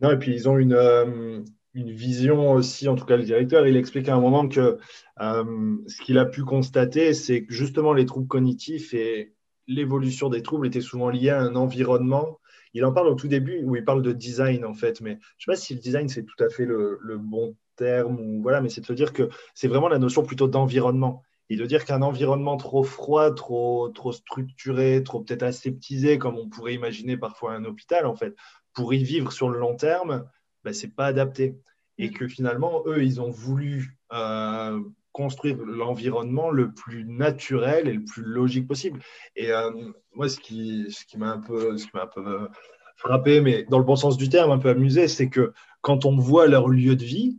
Non, 0.00 0.10
et 0.10 0.18
puis 0.18 0.32
ils 0.32 0.48
ont 0.48 0.56
une, 0.56 0.72
euh, 0.72 1.42
une 1.74 1.90
vision 1.90 2.52
aussi, 2.52 2.88
en 2.88 2.96
tout 2.96 3.04
cas 3.04 3.16
le 3.16 3.22
directeur, 3.22 3.66
il 3.66 3.76
explique 3.76 4.08
à 4.08 4.14
un 4.14 4.20
moment 4.20 4.48
que 4.48 4.78
ce 5.18 6.02
qu'il 6.02 6.18
a 6.18 6.24
pu 6.24 6.44
constater, 6.44 7.12
c'est 7.12 7.44
que 7.44 7.52
justement 7.52 7.92
les 7.92 8.06
troubles 8.06 8.28
cognitifs 8.28 8.94
et 8.94 9.34
l'évolution 9.66 10.28
des 10.28 10.42
troubles 10.42 10.66
étaient 10.66 10.80
souvent 10.80 11.10
liés 11.10 11.30
à 11.30 11.40
un 11.40 11.56
environnement. 11.56 12.38
Il 12.72 12.84
en 12.84 12.92
parle 12.92 13.08
au 13.08 13.14
tout 13.14 13.28
début 13.28 13.62
où 13.64 13.76
il 13.76 13.84
parle 13.84 14.02
de 14.02 14.12
design 14.12 14.64
en 14.64 14.74
fait, 14.74 15.00
mais 15.00 15.18
je 15.38 15.50
ne 15.50 15.54
sais 15.54 15.60
pas 15.60 15.64
si 15.64 15.74
le 15.74 15.80
design 15.80 16.08
c'est 16.08 16.24
tout 16.24 16.42
à 16.42 16.48
fait 16.48 16.64
le, 16.64 16.98
le 17.02 17.18
bon 17.18 17.56
terme 17.76 18.18
ou 18.20 18.42
voilà, 18.42 18.60
mais 18.60 18.68
c'est 18.68 18.80
de 18.80 18.86
se 18.86 18.92
dire 18.92 19.12
que 19.12 19.28
c'est 19.54 19.68
vraiment 19.68 19.88
la 19.88 19.98
notion 19.98 20.22
plutôt 20.22 20.48
d'environnement 20.48 21.22
et 21.48 21.56
de 21.56 21.66
dire 21.66 21.84
qu'un 21.84 22.02
environnement 22.02 22.56
trop 22.56 22.82
froid, 22.82 23.32
trop, 23.32 23.88
trop 23.90 24.12
structuré, 24.12 25.02
trop 25.04 25.20
peut-être 25.20 25.44
aseptisé, 25.44 26.18
comme 26.18 26.36
on 26.36 26.48
pourrait 26.48 26.74
imaginer 26.74 27.16
parfois 27.16 27.52
un 27.52 27.64
hôpital, 27.64 28.06
en 28.06 28.16
fait, 28.16 28.34
pour 28.72 28.92
y 28.94 29.02
vivre 29.02 29.32
sur 29.32 29.48
le 29.48 29.58
long 29.58 29.76
terme, 29.76 30.28
ben, 30.64 30.72
ce 30.72 30.86
n'est 30.86 30.92
pas 30.92 31.06
adapté. 31.06 31.56
Et 31.98 32.10
que 32.10 32.28
finalement, 32.28 32.82
eux, 32.86 33.02
ils 33.02 33.20
ont 33.20 33.30
voulu 33.30 33.98
euh, 34.12 34.80
construire 35.12 35.56
l'environnement 35.64 36.50
le 36.50 36.72
plus 36.72 37.04
naturel 37.04 37.88
et 37.88 37.94
le 37.94 38.04
plus 38.04 38.22
logique 38.22 38.66
possible. 38.66 39.00
Et 39.34 39.50
euh, 39.50 39.70
moi, 40.14 40.28
ce 40.28 40.38
qui, 40.38 40.86
ce 40.90 41.06
qui 41.06 41.16
m'a 41.16 41.32
un 41.32 41.38
peu, 41.38 41.78
ce 41.78 41.86
qui 41.86 41.90
un 41.94 42.06
peu 42.06 42.48
frappé, 42.96 43.40
mais 43.40 43.64
dans 43.64 43.78
le 43.78 43.84
bon 43.84 43.96
sens 43.96 44.16
du 44.16 44.28
terme, 44.28 44.50
un 44.50 44.58
peu 44.58 44.70
amusé, 44.70 45.08
c'est 45.08 45.28
que 45.28 45.52
quand 45.80 46.04
on 46.04 46.16
voit 46.16 46.48
leur 46.48 46.68
lieu 46.68 46.96
de 46.96 47.04
vie, 47.04 47.38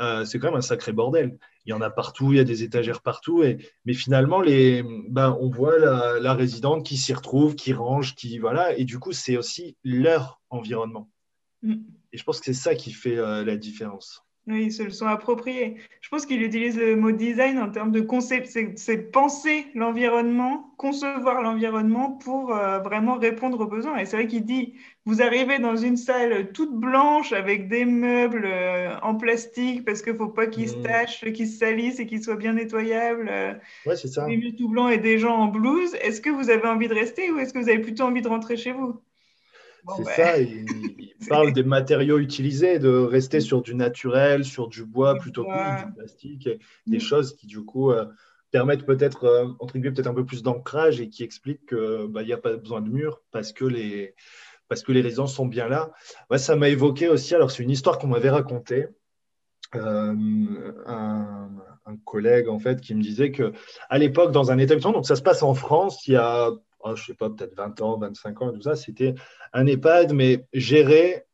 euh, 0.00 0.24
c'est 0.24 0.38
quand 0.38 0.48
même 0.48 0.56
un 0.56 0.62
sacré 0.62 0.92
bordel 0.92 1.38
il 1.64 1.70
y 1.70 1.72
en 1.72 1.80
a 1.80 1.90
partout, 1.90 2.32
il 2.32 2.36
y 2.36 2.40
a 2.40 2.44
des 2.44 2.62
étagères 2.62 3.02
partout. 3.02 3.42
Et, 3.42 3.58
mais 3.84 3.94
finalement, 3.94 4.40
les, 4.40 4.82
ben, 5.08 5.36
on 5.40 5.48
voit 5.48 5.78
la, 5.78 6.34
résidente 6.34 6.84
qui 6.84 6.96
s'y 6.96 7.12
retrouve, 7.12 7.54
qui 7.54 7.72
range, 7.72 8.14
qui 8.14 8.38
voilà. 8.38 8.76
Et 8.76 8.84
du 8.84 8.98
coup, 8.98 9.12
c'est 9.12 9.36
aussi 9.36 9.76
leur 9.84 10.40
environnement. 10.50 11.10
Mm. 11.62 11.76
Et 12.12 12.18
je 12.18 12.24
pense 12.24 12.40
que 12.40 12.46
c'est 12.46 12.52
ça 12.52 12.74
qui 12.74 12.92
fait 12.92 13.16
euh, 13.16 13.44
la 13.44 13.56
différence. 13.56 14.24
Oui, 14.48 14.64
ils 14.64 14.72
se 14.72 14.82
le 14.82 14.90
sont 14.90 15.06
appropriés. 15.06 15.76
Je 16.00 16.08
pense 16.08 16.26
qu'il 16.26 16.42
utilise 16.42 16.76
le 16.76 16.96
mot 16.96 17.12
design 17.12 17.60
en 17.60 17.70
termes 17.70 17.92
de 17.92 18.00
concept, 18.00 18.48
c'est 18.74 18.96
penser 19.12 19.66
l'environnement, 19.76 20.74
concevoir 20.78 21.42
l'environnement 21.42 22.10
pour 22.10 22.52
euh, 22.52 22.80
vraiment 22.80 23.14
répondre 23.18 23.60
aux 23.60 23.66
besoins. 23.66 23.98
Et 23.98 24.04
c'est 24.04 24.16
vrai 24.16 24.26
qu'il 24.26 24.44
dit, 24.44 24.74
vous 25.06 25.22
arrivez 25.22 25.60
dans 25.60 25.76
une 25.76 25.96
salle 25.96 26.50
toute 26.50 26.74
blanche 26.74 27.32
avec 27.32 27.68
des 27.68 27.84
meubles 27.84 28.44
euh, 28.44 28.98
en 29.02 29.14
plastique 29.14 29.84
parce 29.84 30.02
qu'il 30.02 30.14
ne 30.14 30.18
faut 30.18 30.28
pas 30.28 30.48
qu'ils 30.48 30.70
se 30.70 30.76
mmh. 30.76 30.82
tachent, 30.82 31.32
qu'ils 31.32 31.48
se 31.48 31.58
salissent 31.58 32.00
et 32.00 32.06
qu'ils 32.06 32.24
soient 32.24 32.34
bien 32.34 32.54
nettoyables. 32.54 33.28
Euh, 33.30 33.54
ouais, 33.86 33.94
c'est 33.94 34.08
ça. 34.08 34.26
Des 34.26 34.36
murs 34.36 34.56
tout 34.58 34.68
blancs 34.68 34.90
et 34.90 34.98
des 34.98 35.18
gens 35.18 35.36
en 35.36 35.46
blouse. 35.46 35.94
Est-ce 36.02 36.20
que 36.20 36.30
vous 36.30 36.50
avez 36.50 36.66
envie 36.66 36.88
de 36.88 36.94
rester 36.94 37.30
ou 37.30 37.38
est-ce 37.38 37.54
que 37.54 37.60
vous 37.60 37.68
avez 37.68 37.80
plutôt 37.80 38.02
envie 38.02 38.22
de 38.22 38.28
rentrer 38.28 38.56
chez 38.56 38.72
vous? 38.72 39.00
C'est 39.96 40.04
ça, 40.04 40.38
il, 40.38 40.66
parle 41.28 41.52
des 41.52 41.62
matériaux 41.62 42.18
utilisés, 42.18 42.78
de 42.78 42.90
rester 42.90 43.40
sur 43.40 43.62
du 43.62 43.74
naturel, 43.74 44.44
sur 44.44 44.68
du 44.68 44.84
bois 44.84 45.16
plutôt 45.16 45.44
que 45.44 45.86
du 45.86 45.92
plastique, 45.92 46.48
des 46.86 46.96
mm. 46.96 47.00
choses 47.00 47.36
qui 47.36 47.46
du 47.46 47.64
coup 47.64 47.90
euh, 47.90 48.06
permettent 48.50 48.84
peut-être, 48.84 49.24
euh, 49.24 49.48
entre 49.58 49.74
guillemets, 49.74 49.92
peut-être 49.92 50.08
un 50.08 50.14
peu 50.14 50.24
plus 50.24 50.42
d'ancrage 50.42 51.00
et 51.00 51.08
qui 51.08 51.22
expliquent 51.22 51.66
qu'il 51.68 52.06
bah, 52.08 52.22
n'y 52.22 52.32
a 52.32 52.38
pas 52.38 52.56
besoin 52.56 52.80
de 52.80 52.90
murs 52.90 53.22
parce 53.30 53.52
que 53.52 53.64
les, 53.64 54.14
parce 54.68 54.82
que 54.82 54.92
les 54.92 55.00
résidences 55.00 55.34
sont 55.34 55.46
bien 55.46 55.68
là. 55.68 55.90
ça 56.36 56.56
m'a 56.56 56.68
évoqué 56.68 57.08
aussi, 57.08 57.34
alors 57.34 57.50
c'est 57.50 57.62
une 57.62 57.70
histoire 57.70 57.98
qu'on 57.98 58.08
m'avait 58.08 58.30
racontée. 58.30 58.86
Euh, 59.74 60.14
un, 60.84 61.48
un, 61.86 61.96
collègue 62.04 62.48
en 62.48 62.58
fait 62.58 62.82
qui 62.82 62.94
me 62.94 63.00
disait 63.00 63.32
que 63.32 63.52
à 63.88 63.96
l'époque 63.96 64.30
dans 64.30 64.50
un 64.50 64.58
établissement 64.58 64.92
donc 64.92 65.06
ça 65.06 65.16
se 65.16 65.22
passe 65.22 65.42
en 65.42 65.54
France 65.54 66.06
il 66.06 66.12
y 66.12 66.16
a 66.16 66.50
oh, 66.82 66.96
je 66.96 67.04
sais 67.04 67.14
pas, 67.14 67.30
peut-être 67.30 67.54
20 67.54 67.80
ans, 67.80 67.98
25 67.98 68.42
ans, 68.42 68.52
tout 68.52 68.62
ça, 68.62 68.76
c'était 68.76 69.14
un 69.52 69.66
EHPAD, 69.66 70.12
mais 70.12 70.46
géré 70.52 71.24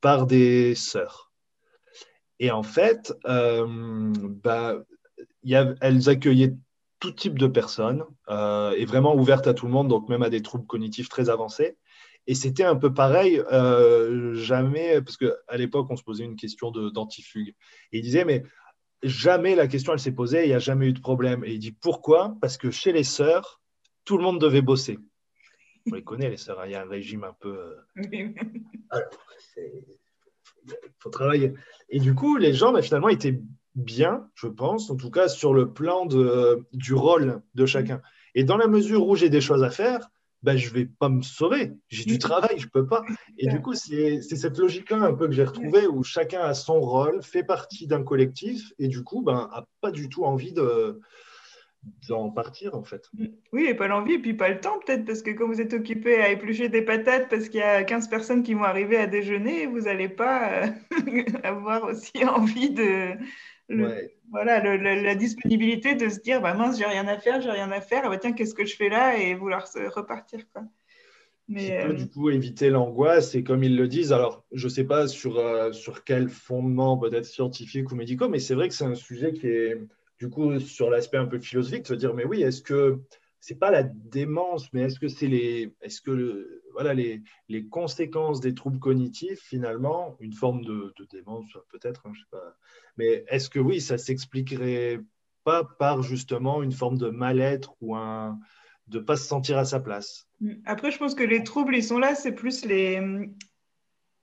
par 0.00 0.26
des 0.26 0.74
sœurs. 0.74 1.32
Et 2.38 2.50
en 2.50 2.62
fait, 2.62 3.14
euh, 3.26 3.66
bah, 4.18 4.76
y 5.44 5.54
a, 5.54 5.74
elles 5.80 6.08
accueillaient 6.08 6.54
tout 6.98 7.12
type 7.12 7.38
de 7.38 7.46
personnes 7.46 8.04
euh, 8.28 8.72
et 8.72 8.84
vraiment 8.84 9.14
ouvertes 9.14 9.46
à 9.46 9.54
tout 9.54 9.66
le 9.66 9.72
monde, 9.72 9.88
donc 9.88 10.08
même 10.08 10.22
à 10.22 10.30
des 10.30 10.42
troubles 10.42 10.66
cognitifs 10.66 11.08
très 11.08 11.30
avancés. 11.30 11.76
Et 12.26 12.34
c'était 12.34 12.64
un 12.64 12.76
peu 12.76 12.94
pareil, 12.94 13.42
euh, 13.52 14.34
jamais, 14.34 15.00
parce 15.02 15.16
qu'à 15.16 15.56
l'époque, 15.56 15.88
on 15.90 15.96
se 15.96 16.04
posait 16.04 16.24
une 16.24 16.36
question 16.36 16.70
d'antifugue. 16.70 17.54
Et 17.92 17.98
il 17.98 18.02
disait, 18.02 18.24
mais 18.24 18.44
jamais 19.02 19.54
la 19.54 19.66
question, 19.66 19.92
elle 19.92 20.00
s'est 20.00 20.12
posée, 20.12 20.44
il 20.44 20.48
n'y 20.48 20.54
a 20.54 20.60
jamais 20.60 20.86
eu 20.86 20.92
de 20.92 21.00
problème. 21.00 21.44
Et 21.44 21.54
il 21.54 21.58
dit, 21.58 21.72
pourquoi? 21.72 22.36
Parce 22.40 22.56
que 22.56 22.70
chez 22.70 22.92
les 22.92 23.04
sœurs, 23.04 23.61
tout 24.04 24.16
le 24.16 24.24
monde 24.24 24.40
devait 24.40 24.62
bosser. 24.62 24.98
On 25.90 25.94
les 25.94 26.02
connaît, 26.02 26.30
les 26.30 26.36
sœurs, 26.36 26.60
hein, 26.60 26.66
il 26.66 26.72
y 26.72 26.74
a 26.74 26.82
un 26.82 26.88
régime 26.88 27.24
un 27.24 27.34
peu. 27.40 27.58
Euh, 27.58 27.76
il 29.56 30.72
faut 30.98 31.10
travailler. 31.10 31.54
Et 31.88 31.98
du 31.98 32.14
coup, 32.14 32.36
les 32.36 32.54
gens, 32.54 32.72
bah, 32.72 32.82
finalement, 32.82 33.08
étaient 33.08 33.40
bien, 33.74 34.28
je 34.34 34.46
pense, 34.46 34.90
en 34.90 34.96
tout 34.96 35.10
cas 35.10 35.28
sur 35.28 35.54
le 35.54 35.72
plan 35.72 36.06
de, 36.06 36.64
du 36.72 36.94
rôle 36.94 37.42
de 37.54 37.66
chacun. 37.66 38.00
Et 38.34 38.44
dans 38.44 38.56
la 38.56 38.68
mesure 38.68 39.06
où 39.06 39.16
j'ai 39.16 39.28
des 39.28 39.40
choses 39.40 39.64
à 39.64 39.70
faire, 39.70 40.08
ben, 40.42 40.56
je 40.56 40.68
ne 40.68 40.74
vais 40.74 40.86
pas 40.86 41.08
me 41.08 41.22
sauver. 41.22 41.72
J'ai 41.88 42.04
du 42.04 42.18
travail, 42.18 42.58
je 42.58 42.66
ne 42.66 42.70
peux 42.70 42.86
pas. 42.86 43.02
Et 43.38 43.46
du 43.46 43.60
coup, 43.60 43.74
c'est 43.74 44.20
cette 44.22 44.58
logique-là 44.58 44.98
un 44.98 45.14
peu 45.14 45.26
que 45.26 45.32
j'ai 45.32 45.44
retrouvée 45.44 45.86
où 45.86 46.02
chacun 46.02 46.40
a 46.40 46.54
son 46.54 46.80
rôle, 46.80 47.22
fait 47.22 47.44
partie 47.44 47.86
d'un 47.86 48.02
collectif 48.02 48.72
et 48.78 48.88
du 48.88 49.04
coup, 49.04 49.22
ben, 49.22 49.48
n'a 49.52 49.66
pas 49.80 49.90
du 49.90 50.08
tout 50.08 50.24
envie 50.24 50.52
de, 50.52 51.00
d'en 52.08 52.30
partir 52.30 52.74
en 52.74 52.84
fait. 52.84 53.10
Oui, 53.52 53.66
et 53.66 53.74
pas 53.74 53.88
l'envie, 53.88 54.14
et 54.14 54.18
puis 54.18 54.34
pas 54.34 54.48
le 54.48 54.60
temps 54.60 54.78
peut-être, 54.84 55.04
parce 55.04 55.22
que 55.22 55.30
quand 55.30 55.46
vous 55.46 55.60
êtes 55.60 55.72
occupé 55.72 56.20
à 56.20 56.30
éplucher 56.30 56.68
des 56.68 56.82
patates 56.82 57.28
parce 57.28 57.48
qu'il 57.48 57.60
y 57.60 57.64
a 57.64 57.82
15 57.82 58.08
personnes 58.08 58.42
qui 58.42 58.54
vont 58.54 58.64
arriver 58.64 58.96
à 58.96 59.06
déjeuner, 59.06 59.66
vous 59.66 59.82
n'allez 59.82 60.08
pas 60.08 60.64
euh, 60.64 60.66
avoir 61.42 61.84
aussi 61.84 62.24
envie 62.24 62.70
de... 62.70 63.12
Voilà, 64.30 64.62
la 64.62 65.14
disponibilité 65.14 65.94
de 65.94 66.08
se 66.08 66.18
dire, 66.20 66.40
bah 66.40 66.54
mince, 66.54 66.78
j'ai 66.78 66.86
rien 66.86 67.06
à 67.06 67.18
faire, 67.18 67.40
j'ai 67.40 67.50
rien 67.50 67.70
à 67.70 67.80
faire, 67.80 68.02
ah 68.04 68.08
bah 68.08 68.18
tiens, 68.18 68.32
qu'est-ce 68.32 68.54
que 68.54 68.64
je 68.64 68.76
fais 68.76 68.88
là 68.88 69.18
Et 69.18 69.34
vouloir 69.34 69.66
se 69.66 69.78
repartir. 69.78 70.40
Quoi. 70.52 70.62
Mais, 71.48 71.84
peut, 71.86 71.94
du 71.94 72.08
coup 72.08 72.30
éviter 72.30 72.70
l'angoisse 72.70 73.34
et 73.34 73.42
comme 73.42 73.64
ils 73.64 73.76
le 73.76 73.88
disent, 73.88 74.12
alors 74.12 74.44
je 74.52 74.66
ne 74.66 74.70
sais 74.70 74.84
pas 74.84 75.08
sur, 75.08 75.38
euh, 75.38 75.72
sur 75.72 76.04
quel 76.04 76.28
fondement 76.28 76.96
peut-être 76.96 77.26
scientifique 77.26 77.90
ou 77.90 77.94
médicaux, 77.94 78.28
mais 78.28 78.38
c'est 78.38 78.54
vrai 78.54 78.68
que 78.68 78.74
c'est 78.74 78.84
un 78.84 78.94
sujet 78.94 79.32
qui 79.32 79.48
est 79.48 79.76
du 80.22 80.30
coup, 80.30 80.60
sur 80.60 80.88
l'aspect 80.88 81.16
un 81.16 81.26
peu 81.26 81.40
philosophique, 81.40 81.84
se 81.84 81.94
dire, 81.94 82.14
mais 82.14 82.24
oui, 82.24 82.42
est-ce 82.42 82.62
que 82.62 83.00
c'est 83.40 83.58
pas 83.58 83.72
la 83.72 83.82
démence, 83.82 84.72
mais 84.72 84.82
est-ce 84.82 85.00
que 85.00 85.08
c'est 85.08 85.26
les, 85.26 85.74
est-ce 85.80 86.00
que 86.00 86.62
voilà 86.70 86.94
les, 86.94 87.24
les, 87.48 87.66
conséquences 87.66 88.38
des 88.40 88.54
troubles 88.54 88.78
cognitifs 88.78 89.40
finalement, 89.40 90.16
une 90.20 90.32
forme 90.32 90.64
de, 90.64 90.94
démence 91.10 91.58
peut-être, 91.70 92.06
hein, 92.06 92.12
je 92.14 92.20
sais 92.20 92.26
pas, 92.30 92.54
mais 92.96 93.24
est-ce 93.26 93.50
que 93.50 93.58
oui, 93.58 93.80
ça 93.80 93.98
s'expliquerait 93.98 95.00
pas 95.42 95.64
par 95.64 96.02
justement 96.02 96.62
une 96.62 96.70
forme 96.70 96.98
de 96.98 97.08
mal-être 97.08 97.74
ou 97.80 97.96
un 97.96 98.38
de 98.86 99.00
pas 99.00 99.16
se 99.16 99.26
sentir 99.26 99.58
à 99.58 99.64
sa 99.64 99.80
place? 99.80 100.28
Après, 100.66 100.92
je 100.92 100.98
pense 100.98 101.16
que 101.16 101.24
les 101.24 101.42
troubles, 101.42 101.74
ils 101.74 101.82
sont 101.82 101.98
là, 101.98 102.14
c'est 102.14 102.30
plus 102.30 102.64
les, 102.64 103.00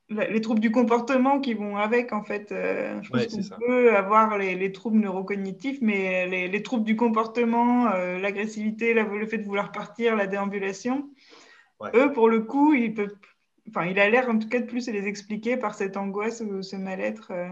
les 0.10 0.42
troubles 0.42 0.60
du 0.60 0.72
comportement 0.72 1.40
qui 1.40 1.54
vont 1.54 1.78
avec, 1.78 2.14
en 2.14 2.24
fait. 2.24 2.52
Euh, 2.52 3.00
je 3.02 3.10
pense 3.10 3.50
qu'on 3.50 3.60
peut 3.60 3.96
avoir 3.96 4.38
les, 4.38 4.72
troubles 4.72 5.00
neurocognitifs, 5.00 5.80
mais 5.82 6.28
les, 6.48 6.64
troubles 6.64 6.84
du 6.84 6.96
comportement, 6.96 7.92
euh, 7.92 8.18
l'agressivité, 8.18 8.94
le 8.94 9.26
fait 9.28 9.38
de 9.38 9.46
vouloir 9.46 9.72
partir, 9.72 10.16
la 10.16 10.28
déambulation, 10.28 11.10
eux, 11.94 12.12
pour 12.12 12.30
le 12.30 12.42
coup, 12.42 12.74
ils 12.74 12.94
peuvent, 12.94 13.16
enfin, 13.70 13.86
il 13.86 14.00
a 14.00 14.10
l'air 14.10 14.30
en 14.30 14.38
tout 14.38 14.50
cas 14.50 14.60
de 14.60 14.66
plus 14.66 14.90
les 14.90 15.08
expliquer 15.08 15.58
par 15.58 15.76
cette 15.76 15.96
angoisse 15.96 16.42
ou 16.42 16.62
ce 16.64 16.76
mal-être. 16.76 17.32
Euh. 17.32 17.50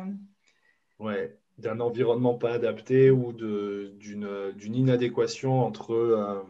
Ouais, 0.99 1.37
d'un 1.59 1.79
environnement 1.79 2.33
pas 2.33 2.53
adapté 2.53 3.11
ou 3.11 3.33
d'une 3.33 4.75
inadéquation 4.75 5.61
entre 5.61 6.43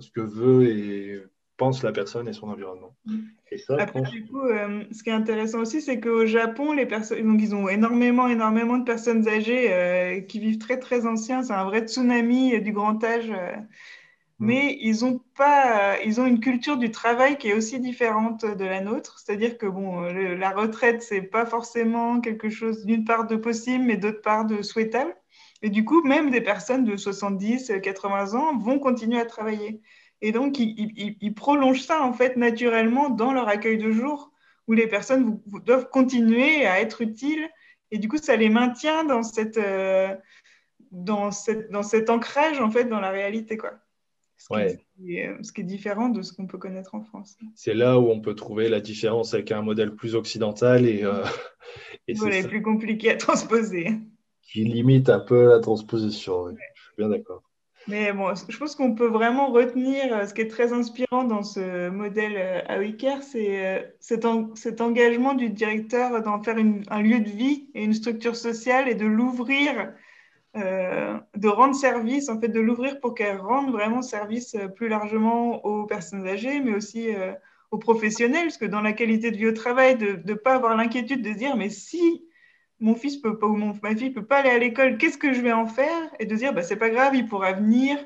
ce 0.00 0.10
que 0.10 0.20
veut 0.20 0.66
et 0.66 1.22
pense 1.64 1.82
la 1.82 1.92
personne 1.92 2.28
et 2.28 2.34
son 2.34 2.48
environnement. 2.48 2.94
Mm. 3.06 3.20
Et 3.50 3.58
ça, 3.58 3.76
Après, 3.78 4.02
du 4.02 4.26
coup, 4.26 4.42
euh, 4.42 4.84
ce 4.92 5.02
qui 5.02 5.08
est 5.08 5.14
intéressant 5.14 5.60
aussi, 5.60 5.80
c'est 5.80 5.98
qu'au 5.98 6.26
Japon, 6.26 6.72
les 6.72 6.86
personnes, 6.86 7.22
donc 7.26 7.40
ils 7.40 7.54
ont 7.54 7.68
énormément, 7.68 8.28
énormément 8.28 8.76
de 8.76 8.84
personnes 8.84 9.26
âgées 9.28 9.72
euh, 9.72 10.20
qui 10.20 10.40
vivent 10.40 10.58
très, 10.58 10.78
très 10.78 11.06
anciens. 11.06 11.42
C'est 11.42 11.54
un 11.54 11.64
vrai 11.64 11.86
tsunami 11.86 12.60
du 12.60 12.72
grand 12.72 13.02
âge. 13.02 13.30
Euh. 13.30 13.56
Mm. 14.40 14.46
Mais 14.46 14.78
ils 14.82 15.06
ont 15.06 15.20
pas, 15.36 15.98
ils 16.04 16.20
ont 16.20 16.26
une 16.26 16.40
culture 16.40 16.76
du 16.76 16.90
travail 16.90 17.38
qui 17.38 17.48
est 17.48 17.54
aussi 17.54 17.80
différente 17.80 18.44
de 18.44 18.64
la 18.64 18.82
nôtre. 18.82 19.18
C'est-à-dire 19.18 19.56
que 19.56 19.66
bon, 19.66 20.02
la 20.02 20.50
retraite, 20.50 21.02
c'est 21.02 21.22
pas 21.22 21.46
forcément 21.46 22.20
quelque 22.20 22.50
chose 22.50 22.84
d'une 22.84 23.04
part 23.04 23.26
de 23.26 23.36
possible, 23.36 23.84
mais 23.84 23.96
d'autre 23.96 24.20
part 24.20 24.44
de 24.44 24.60
souhaitable. 24.60 25.14
Et 25.62 25.70
du 25.70 25.86
coup, 25.86 26.02
même 26.02 26.30
des 26.30 26.42
personnes 26.42 26.84
de 26.84 26.94
70, 26.94 27.72
80 27.82 28.34
ans 28.34 28.58
vont 28.58 28.78
continuer 28.78 29.18
à 29.18 29.24
travailler. 29.24 29.80
Et 30.24 30.32
donc, 30.32 30.58
ils, 30.58 31.34
prolongent 31.34 31.82
ça, 31.82 32.02
en 32.02 32.14
fait, 32.14 32.36
naturellement 32.36 33.10
dans 33.10 33.34
leur 33.34 33.46
accueil 33.46 33.76
de 33.76 33.90
jour, 33.90 34.32
où 34.66 34.72
les 34.72 34.86
personnes 34.86 35.38
doivent 35.66 35.90
continuer 35.90 36.64
à 36.64 36.80
être 36.80 37.02
utiles. 37.02 37.46
Et 37.90 37.98
du 37.98 38.08
coup, 38.08 38.16
ça 38.16 38.34
les 38.34 38.48
maintient 38.48 39.04
dans, 39.04 39.22
cette, 39.22 39.58
euh, 39.58 40.16
dans, 40.90 41.30
cette, 41.30 41.70
dans 41.70 41.82
cet 41.82 42.08
ancrage, 42.08 42.58
en 42.58 42.70
fait, 42.70 42.86
dans 42.86 43.00
la 43.00 43.10
réalité, 43.10 43.58
quoi. 43.58 43.74
Ce, 44.38 44.48
qui, 44.96 45.16
est, 45.16 45.30
ce 45.42 45.52
qui 45.52 45.60
est 45.60 45.64
différent 45.64 46.08
de 46.08 46.22
ce 46.22 46.32
qu'on 46.32 46.46
peut 46.46 46.56
connaître 46.56 46.94
en 46.94 47.02
France. 47.02 47.36
C'est 47.54 47.74
là 47.74 48.00
où 48.00 48.08
on 48.08 48.22
peut 48.22 48.34
trouver 48.34 48.70
la 48.70 48.80
différence 48.80 49.34
avec 49.34 49.52
un 49.52 49.60
modèle 49.60 49.94
plus 49.94 50.14
occidental 50.14 50.86
et, 50.86 51.04
euh, 51.04 51.22
et 52.08 52.14
c'est 52.14 52.48
plus 52.48 52.62
compliqué 52.62 53.10
à 53.10 53.16
transposer. 53.16 53.90
Qui 54.40 54.64
limite 54.64 55.10
un 55.10 55.20
peu 55.20 55.50
la 55.50 55.60
transposition, 55.60 56.48
je 56.48 56.54
suis 56.54 56.94
bien 56.96 57.10
d'accord. 57.10 57.43
Mais 57.86 58.12
bon, 58.12 58.32
je 58.48 58.56
pense 58.56 58.74
qu'on 58.74 58.94
peut 58.94 59.06
vraiment 59.06 59.48
retenir 59.48 60.14
euh, 60.14 60.26
ce 60.26 60.32
qui 60.32 60.40
est 60.40 60.48
très 60.48 60.72
inspirant 60.72 61.24
dans 61.24 61.42
ce 61.42 61.90
modèle 61.90 62.64
à 62.66 62.74
euh, 62.74 62.78
Wicker, 62.78 63.22
c'est 63.22 63.66
euh, 63.66 63.82
cet, 64.00 64.80
engagement 64.80 65.34
du 65.34 65.50
directeur 65.50 66.22
d'en 66.22 66.42
faire 66.42 66.56
un 66.56 67.02
lieu 67.02 67.20
de 67.20 67.28
vie 67.28 67.68
et 67.74 67.84
une 67.84 67.92
structure 67.92 68.36
sociale 68.36 68.88
et 68.88 68.94
de 68.94 69.04
l'ouvrir, 69.04 69.92
de 70.54 71.48
rendre 71.48 71.74
service, 71.74 72.28
en 72.28 72.40
fait, 72.40 72.48
de 72.48 72.60
l'ouvrir 72.60 73.00
pour 73.00 73.14
qu'elle 73.14 73.38
rende 73.38 73.72
vraiment 73.72 74.02
service 74.02 74.56
plus 74.76 74.88
largement 74.88 75.64
aux 75.64 75.84
personnes 75.84 76.28
âgées, 76.28 76.60
mais 76.60 76.74
aussi 76.74 77.08
aux 77.72 77.78
professionnels, 77.78 78.44
parce 78.44 78.58
que 78.58 78.64
dans 78.64 78.80
la 78.80 78.92
qualité 78.92 79.32
de 79.32 79.36
vie 79.36 79.48
au 79.48 79.52
travail, 79.52 79.96
de 79.96 80.20
ne 80.24 80.34
pas 80.34 80.54
avoir 80.54 80.76
l'inquiétude 80.76 81.22
de 81.22 81.32
dire, 81.32 81.56
mais 81.56 81.70
si 81.70 82.23
mon 82.80 82.94
fils 82.94 83.16
peut 83.18 83.38
pas 83.38 83.46
ou 83.46 83.56
mon, 83.56 83.72
ma 83.82 83.96
fille 83.96 84.10
peut 84.10 84.24
pas 84.24 84.38
aller 84.38 84.50
à 84.50 84.58
l'école, 84.58 84.98
qu'est-ce 84.98 85.18
que 85.18 85.32
je 85.32 85.40
vais 85.40 85.52
en 85.52 85.66
faire? 85.66 86.10
Et 86.18 86.26
de 86.26 86.34
dire, 86.36 86.52
bah, 86.52 86.62
c'est 86.62 86.76
pas 86.76 86.90
grave, 86.90 87.14
il 87.14 87.26
pourra 87.26 87.52
venir, 87.52 87.98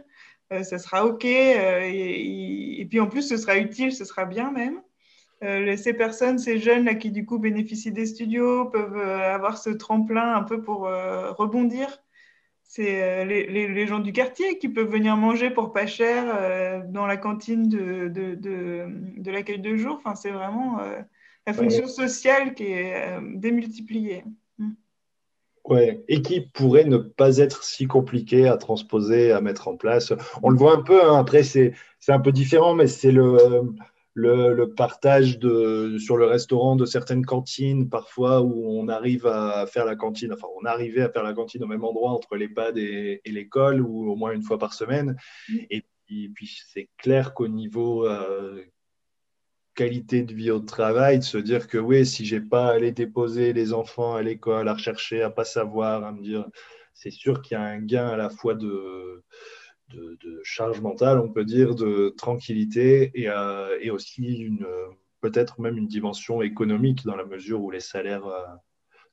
euh, 0.52 0.62
ça 0.62 0.78
sera 0.78 1.04
OK, 1.04 1.24
euh, 1.24 1.80
et, 1.84 2.86
puis 2.88 3.00
en 3.00 3.06
plus, 3.06 3.22
ce 3.22 3.36
sera 3.36 3.58
utile, 3.58 3.92
ce 3.92 4.04
sera 4.04 4.24
bien 4.24 4.50
même. 4.50 4.80
Euh, 5.44 5.76
ces 5.76 5.92
personnes, 5.92 6.38
ces 6.38 6.58
jeunes 6.58 6.84
là 6.84 6.94
qui 6.94 7.10
du 7.12 7.24
coup 7.24 7.38
bénéficient 7.38 7.92
des 7.92 8.06
studios 8.06 8.64
peuvent 8.66 8.98
avoir 8.98 9.56
ce 9.58 9.70
tremplin 9.70 10.34
un 10.34 10.42
peu 10.42 10.62
pour 10.62 10.80
rebondir. 11.38 12.02
C'est 12.64 13.24
les, 13.24 13.46
les, 13.46 13.86
gens 13.86 14.00
du 14.00 14.12
quartier 14.12 14.58
qui 14.58 14.68
peuvent 14.68 14.90
venir 14.90 15.16
manger 15.16 15.50
pour 15.50 15.72
pas 15.72 15.86
cher 15.86 16.84
dans 16.88 17.06
la 17.06 17.16
cantine 17.16 17.68
de, 17.68 18.08
de, 18.08 18.34
de, 18.34 18.86
de 19.16 19.30
l'accueil 19.30 19.60
de 19.60 19.76
jour. 19.76 19.96
Enfin, 19.96 20.14
c'est 20.16 20.30
vraiment 20.30 20.80
la 21.46 21.52
fonction 21.54 21.86
sociale 21.86 22.54
qui 22.54 22.64
est 22.64 23.18
démultipliée. 23.34 24.24
Ouais, 25.68 26.02
et 26.08 26.22
qui 26.22 26.40
pourrait 26.40 26.86
ne 26.86 26.96
pas 26.96 27.36
être 27.36 27.62
si 27.62 27.86
compliqué 27.86 28.48
à 28.48 28.56
transposer, 28.56 29.32
à 29.32 29.42
mettre 29.42 29.68
en 29.68 29.76
place. 29.76 30.14
On 30.42 30.48
le 30.48 30.56
voit 30.56 30.74
un 30.74 30.82
peu, 30.82 31.04
hein. 31.04 31.18
après 31.18 31.42
c'est 31.42 31.74
un 32.08 32.20
peu 32.20 32.32
différent, 32.32 32.74
mais 32.74 32.86
c'est 32.86 33.12
le, 33.12 33.36
le, 34.14 34.64
partage 34.74 35.38
de, 35.38 35.98
sur 35.98 36.16
le 36.16 36.24
restaurant 36.24 36.74
de 36.74 36.86
certaines 36.86 37.26
cantines, 37.26 37.90
parfois 37.90 38.40
où 38.40 38.80
on 38.80 38.88
arrive 38.88 39.26
à 39.26 39.66
faire 39.66 39.84
la 39.84 39.94
cantine, 39.94 40.32
enfin 40.32 40.48
on 40.58 40.64
arrivait 40.64 41.02
à 41.02 41.10
faire 41.10 41.22
la 41.22 41.34
cantine 41.34 41.62
au 41.62 41.66
même 41.66 41.84
endroit 41.84 42.12
entre 42.12 42.36
l'EHPAD 42.36 42.78
et, 42.78 43.20
et 43.22 43.30
l'école, 43.30 43.82
ou 43.82 44.10
au 44.10 44.16
moins 44.16 44.32
une 44.32 44.42
fois 44.42 44.58
par 44.58 44.72
semaine. 44.72 45.16
Mm. 45.50 45.56
Et 45.70 45.84
puis, 46.34 46.58
c'est 46.66 46.88
clair 46.96 47.34
qu'au 47.34 47.48
niveau 47.48 48.06
euh, 48.06 48.62
qualité 49.78 50.24
de 50.24 50.34
vie 50.34 50.50
au 50.50 50.58
travail, 50.58 51.20
de 51.20 51.24
se 51.24 51.38
dire 51.38 51.68
que 51.68 51.78
oui, 51.78 52.04
si 52.04 52.26
j'ai 52.26 52.40
pas 52.40 52.66
à 52.66 52.72
aller 52.72 52.90
déposer 52.90 53.52
les 53.52 53.72
enfants 53.72 54.16
à 54.16 54.22
l'école, 54.22 54.66
à 54.68 54.74
rechercher, 54.74 55.22
à 55.22 55.30
pas 55.30 55.44
savoir, 55.44 56.02
à 56.04 56.10
me 56.10 56.20
dire, 56.20 56.44
c'est 56.94 57.12
sûr 57.12 57.42
qu'il 57.42 57.56
y 57.56 57.60
a 57.60 57.62
un 57.62 57.78
gain 57.78 58.08
à 58.08 58.16
la 58.16 58.28
fois 58.28 58.56
de, 58.56 59.22
de, 59.90 60.40
charge 60.42 60.80
mentale, 60.80 61.20
on 61.20 61.32
peut 61.32 61.44
dire, 61.44 61.76
de 61.76 62.12
tranquillité 62.16 63.12
et, 63.14 63.28
euh, 63.28 63.78
et 63.80 63.92
aussi 63.92 64.26
une 64.38 64.66
peut-être 65.20 65.60
même 65.60 65.78
une 65.78 65.86
dimension 65.86 66.42
économique 66.42 67.04
dans 67.04 67.16
la 67.16 67.24
mesure 67.24 67.62
où 67.62 67.70
les 67.70 67.80
salaires 67.80 68.26
euh, 68.26 68.46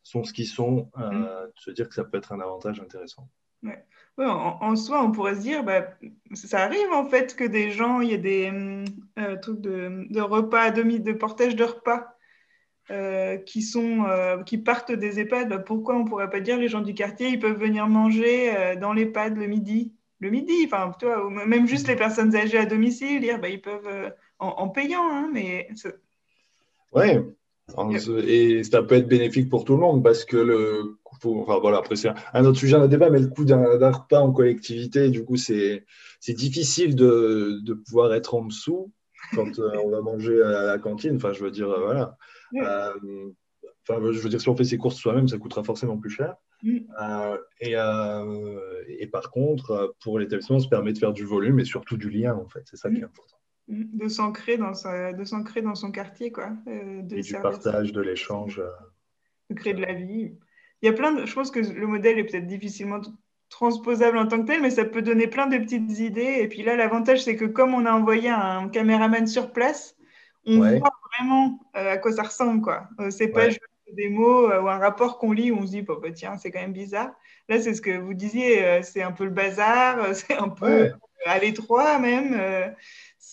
sont 0.02 0.24
ce 0.24 0.34
qu'ils 0.34 0.48
sont, 0.48 0.90
euh, 0.98 1.12
mm. 1.12 1.52
de 1.56 1.60
se 1.60 1.72
dire 1.72 1.88
que 1.88 1.94
ça 1.94 2.04
peut 2.04 2.18
être 2.18 2.32
un 2.32 2.40
avantage 2.40 2.80
intéressant. 2.80 3.30
Ouais 3.62 3.86
en, 4.18 4.76
soi, 4.76 5.04
on 5.04 5.12
pourrait 5.12 5.36
se 5.36 5.42
dire, 5.42 5.64
bah, 5.64 5.88
ça 6.34 6.60
arrive 6.60 6.92
en 6.94 7.06
fait 7.06 7.36
que 7.36 7.44
des 7.44 7.72
gens, 7.72 8.02
il 8.02 8.12
y 8.12 8.14
a 8.14 8.18
des 8.18 8.50
hum, 8.50 8.86
euh, 9.20 9.36
trucs 9.38 9.62
de, 9.62 10.22
repas 10.22 10.62
à 10.62 10.72
demi, 10.72 11.00
de 11.00 11.12
portage 11.12 11.56
de 11.56 11.64
repas 11.64 12.16
euh, 12.92 13.38
qui, 13.38 13.62
sont, 13.62 14.06
euh, 14.08 14.42
qui 14.44 14.58
partent 14.58 14.92
des 14.92 15.20
EHPAD. 15.20 15.50
Bah, 15.50 15.60
pourquoi 15.60 15.96
on 15.96 16.04
ne 16.04 16.10
pourrait 16.10 16.30
pas 16.30 16.40
dire 16.40 16.58
les 16.58 16.70
gens 16.70 16.82
du 16.82 16.94
quartier, 16.94 17.30
ils 17.30 17.40
peuvent 17.40 17.60
venir 17.60 17.88
manger 17.88 18.76
dans 18.80 18.94
l'EHPAD 18.94 19.38
le 19.38 19.48
midi? 19.48 19.94
Le 20.22 20.30
midi, 20.30 20.66
enfin, 20.66 20.94
toi, 20.98 21.30
même 21.30 21.68
juste 21.68 21.90
les 21.90 21.98
personnes 21.98 22.36
âgées 22.36 22.58
à 22.58 22.66
domicile, 22.66 23.20
dire, 23.20 23.40
bah, 23.40 23.50
ils 23.50 23.62
peuvent 23.62 24.14
en, 24.40 24.70
payant, 24.70 25.10
hein, 25.12 25.30
mais. 25.34 25.68
Ouais, 26.94 27.22
et 28.28 28.64
ça 28.64 28.84
peut 28.84 28.96
être 28.96 29.08
bénéfique 29.08 29.50
pour 29.50 29.66
tout 29.66 29.74
le 29.74 29.80
monde 29.80 30.04
parce 30.04 30.24
que 30.24 30.38
le 30.38 30.98
enfin 31.24 31.60
voilà, 31.60 31.78
après 31.78 31.96
c'est 31.96 32.10
un 32.34 32.46
autre 32.46 32.60
sujet, 32.60 32.76
un 32.76 32.88
débat, 32.88 33.10
mais 33.10 33.20
le 33.20 33.28
coût 33.28 33.46
d'un 33.46 33.92
repas 33.92 34.20
en 34.20 34.32
collectivité, 34.32 35.10
du 35.10 35.24
coup, 35.24 35.38
c'est 35.38 35.86
difficile 36.28 36.96
de, 36.96 37.60
de, 37.64 37.74
pouvoir 37.74 38.14
être 38.14 38.36
en 38.36 38.46
dessous 38.46 38.92
quand 39.34 39.60
euh, 39.60 39.78
on 39.84 39.90
va 39.90 40.02
manger 40.02 40.42
à 40.42 40.64
la 40.64 40.80
cantine. 40.80 41.16
Enfin, 41.16 41.34
je 41.34 41.44
veux 41.44 41.52
dire, 41.52 41.70
euh, 41.70 41.80
voilà. 41.84 42.18
Euh, 42.56 42.94
enfin, 43.88 44.00
je 44.12 44.20
veux 44.20 44.30
dire, 44.30 44.42
si 44.42 44.50
on 44.50 44.56
fait 44.56 44.64
ses 44.64 44.78
courses 44.78 44.98
soi-même, 44.98 45.28
ça 45.28 45.38
coûtera 45.38 45.64
forcément 45.64 45.98
plus 45.98 46.12
cher. 46.12 46.36
et, 46.64 47.76
et, 48.88 49.08
par 49.08 49.32
contre, 49.32 49.96
pour 50.02 50.20
l'établissement, 50.20 50.60
ça 50.60 50.68
permet 50.70 50.94
de 50.94 51.00
faire 51.00 51.14
du 51.14 51.26
volume 51.26 51.60
et 51.60 51.66
surtout 51.66 51.98
du 51.98 52.10
lien, 52.10 52.36
en 52.36 52.48
fait. 52.48 52.64
C'est 52.66 52.78
ça 52.78 52.90
qui 52.90 52.98
est 52.98 53.04
important. 53.04 53.38
Mm. 53.68 53.98
de 53.98 54.08
s'ancrer 54.08 54.58
dans, 54.58 54.72
de 54.72 55.62
dans 55.62 55.76
son 55.76 55.92
quartier, 55.92 56.32
quoi. 56.32 56.52
Euh, 56.68 57.02
de 57.02 57.22
du 57.22 57.34
partage, 57.34 57.92
de 57.92 58.02
l'échange. 58.02 58.62
De 59.50 59.56
créer 59.56 59.74
de 59.74 59.82
la 59.82 59.94
vie. 59.94 60.38
Il 60.86 60.90
y 60.90 60.92
a 60.92 60.94
plein 60.94 61.14
de... 61.14 61.26
Je 61.26 61.34
pense 61.34 61.50
que 61.50 61.60
le 61.60 61.88
modèle 61.88 62.20
est 62.20 62.26
peut-être 62.26 62.46
difficilement 62.46 63.02
transposable 63.50 64.20
en 64.20 64.28
tant 64.28 64.40
que 64.40 64.46
tel, 64.46 64.62
mais 64.62 64.70
ça 64.70 64.86
peut 64.86 65.02
donner 65.02 65.26
plein 65.26 65.48
de 65.48 65.58
petites 65.58 65.98
idées. 65.98 66.38
Et 66.42 66.48
puis 66.48 66.62
là, 66.62 66.76
l'avantage, 66.76 67.24
c'est 67.24 67.36
que 67.36 67.46
comme 67.46 67.74
on 67.74 67.88
a 67.88 67.92
envoyé 67.92 68.30
un 68.30 68.70
caméraman 68.70 69.26
sur 69.26 69.52
place, 69.52 69.96
on 70.46 70.58
voit 70.58 70.92
vraiment 71.18 71.60
euh, 71.76 71.94
à 71.94 71.98
quoi 71.98 72.12
ça 72.12 72.22
ressemble, 72.22 72.62
quoi. 72.62 72.88
c'est 73.10 73.30
pas 73.30 73.50
juste 73.50 73.62
des 73.94 74.10
mots 74.10 74.48
ou 74.48 74.70
un 74.70 74.78
rapport 74.78 75.18
qu'on 75.18 75.32
lit 75.32 75.50
où 75.50 75.58
on 75.58 75.66
se 75.66 75.72
dit, 75.72 75.82
bah, 75.82 75.96
tiens, 76.14 76.38
c'est 76.38 76.52
quand 76.52 76.62
même 76.62 76.74
bizarre. 76.74 77.10
Là, 77.50 77.60
c'est 77.60 77.74
ce 77.74 77.82
que 77.82 77.98
vous 77.98 78.14
disiez, 78.14 78.82
c'est 78.84 79.02
un 79.02 79.12
peu 79.12 79.24
le 79.24 79.32
bazar, 79.32 79.98
c'est 80.14 80.38
un 80.38 80.50
peu 80.50 80.92
à 81.26 81.40
l'étroit 81.40 81.98
même 81.98 82.76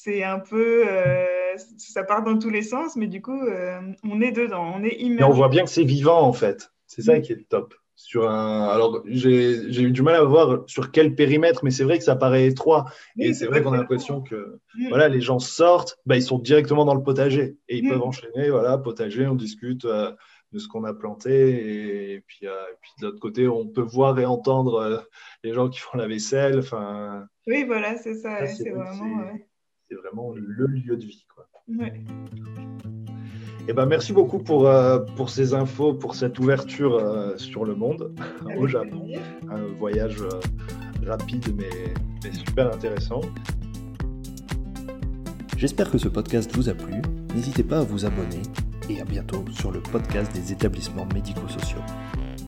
c'est 0.03 0.25
un 0.25 0.41
peu, 0.41 0.85
euh, 0.89 1.57
ça 1.79 2.03
part 2.03 2.25
dans 2.25 2.37
tous 2.37 2.51
les 2.51 2.63
sens, 2.63 2.97
mais 2.97 3.07
du 3.07 3.23
coup, 3.23 3.41
euh, 3.41 3.81
on 4.03 4.21
est 4.21 4.33
dedans, 4.33 4.73
on 4.75 4.83
est 4.83 4.97
immergé. 4.97 5.23
Et 5.23 5.33
on 5.33 5.37
voit 5.37 5.49
bien 5.49 5.63
que 5.65 5.71
c'est 5.71 5.85
vivant 5.85 6.23
en 6.23 6.33
fait. 6.33 6.72
C'est 6.95 7.03
ça 7.03 7.19
mm. 7.19 7.23
qui 7.23 7.33
est 7.33 7.49
top. 7.49 7.75
Sur 7.95 8.29
un... 8.29 8.69
Alors, 8.69 9.03
j'ai 9.07 9.83
eu 9.83 9.91
du 9.91 10.03
mal 10.03 10.17
à 10.17 10.25
voir 10.25 10.65
sur 10.67 10.91
quel 10.91 11.15
périmètre, 11.15 11.65
mais 11.65 11.71
c'est 11.71 11.85
vrai 11.85 11.99
que 11.99 12.05
ça 12.05 12.17
paraît 12.17 12.47
étroit. 12.47 12.87
et 13.19 13.33
c'est 13.33 13.47
vrai 13.47 13.63
qu'on 13.63 13.73
a 13.73 13.79
l'impression 13.79 14.21
que 14.21 14.59
mm. 14.75 14.89
voilà, 14.89 15.09
les 15.09 15.21
gens 15.23 15.39
sortent, 15.39 15.99
bah, 16.05 16.17
ils 16.17 16.23
sont 16.23 16.39
directement 16.39 16.85
dans 16.85 16.95
le 16.95 17.03
potager 17.03 17.57
et 17.69 17.79
ils 17.79 17.87
mm. 17.87 17.89
peuvent 17.89 18.03
enchaîner. 18.03 18.51
Voilà, 18.51 18.77
potager, 18.77 19.27
on 19.27 19.35
discute 19.35 19.87
euh, 19.87 20.13
de 20.53 20.59
ce 20.59 20.69
qu'on 20.69 20.85
a 20.85 20.93
planté. 20.93 22.13
Et 22.13 22.21
puis, 22.21 22.47
puis 22.81 22.93
de 23.01 23.07
l'autre 23.07 23.21
côté, 23.21 23.49
on 23.49 23.67
peut 23.67 23.81
voir 23.81 24.19
et 24.19 24.27
entendre 24.27 25.07
les 25.43 25.55
gens 25.55 25.71
qui 25.71 25.79
font 25.79 25.97
la 25.97 26.09
vaisselle. 26.09 26.59
Enfin, 26.59 27.27
oui, 27.47 27.65
voilà, 27.65 27.97
c'est 27.97 28.15
ça. 28.15 28.47
c'est 28.47 28.71
vraiment 28.71 29.33
vraiment 29.91 30.33
le 30.33 30.67
lieu 30.67 30.97
de 30.97 31.05
vie. 31.07 31.27
Quoi. 31.35 31.47
Eh 33.69 33.73
ben, 33.73 33.87
merci 33.87 34.13
beaucoup 34.13 34.41
pour, 34.41 34.67
euh, 34.67 34.99
pour 35.17 35.31
ces 35.31 35.55
infos, 35.55 35.95
pour 35.95 36.17
cette 36.17 36.39
ouverture 36.39 36.97
euh, 36.97 37.37
sur 37.37 37.65
le 37.65 37.75
monde 37.77 38.13
au 38.57 38.67
Japon. 38.67 39.07
Un 39.51 39.63
voyage 39.79 40.21
euh, 40.21 40.41
rapide 41.07 41.55
mais, 41.57 41.95
mais 42.25 42.33
super 42.33 42.73
intéressant. 42.73 43.21
J'espère 45.57 45.93
que 45.93 45.99
ce 45.99 46.09
podcast 46.09 46.51
vous 46.57 46.69
a 46.69 46.75
plu. 46.75 46.95
N'hésitez 47.35 47.63
pas 47.63 47.79
à 47.79 47.83
vous 47.83 48.05
abonner 48.05 48.43
et 48.91 49.01
à 49.01 49.05
bientôt 49.05 49.45
sur 49.53 49.71
le 49.71 49.81
podcast 49.81 50.33
des 50.35 50.51
établissements 50.51 51.07
médico-sociaux. 51.15 51.83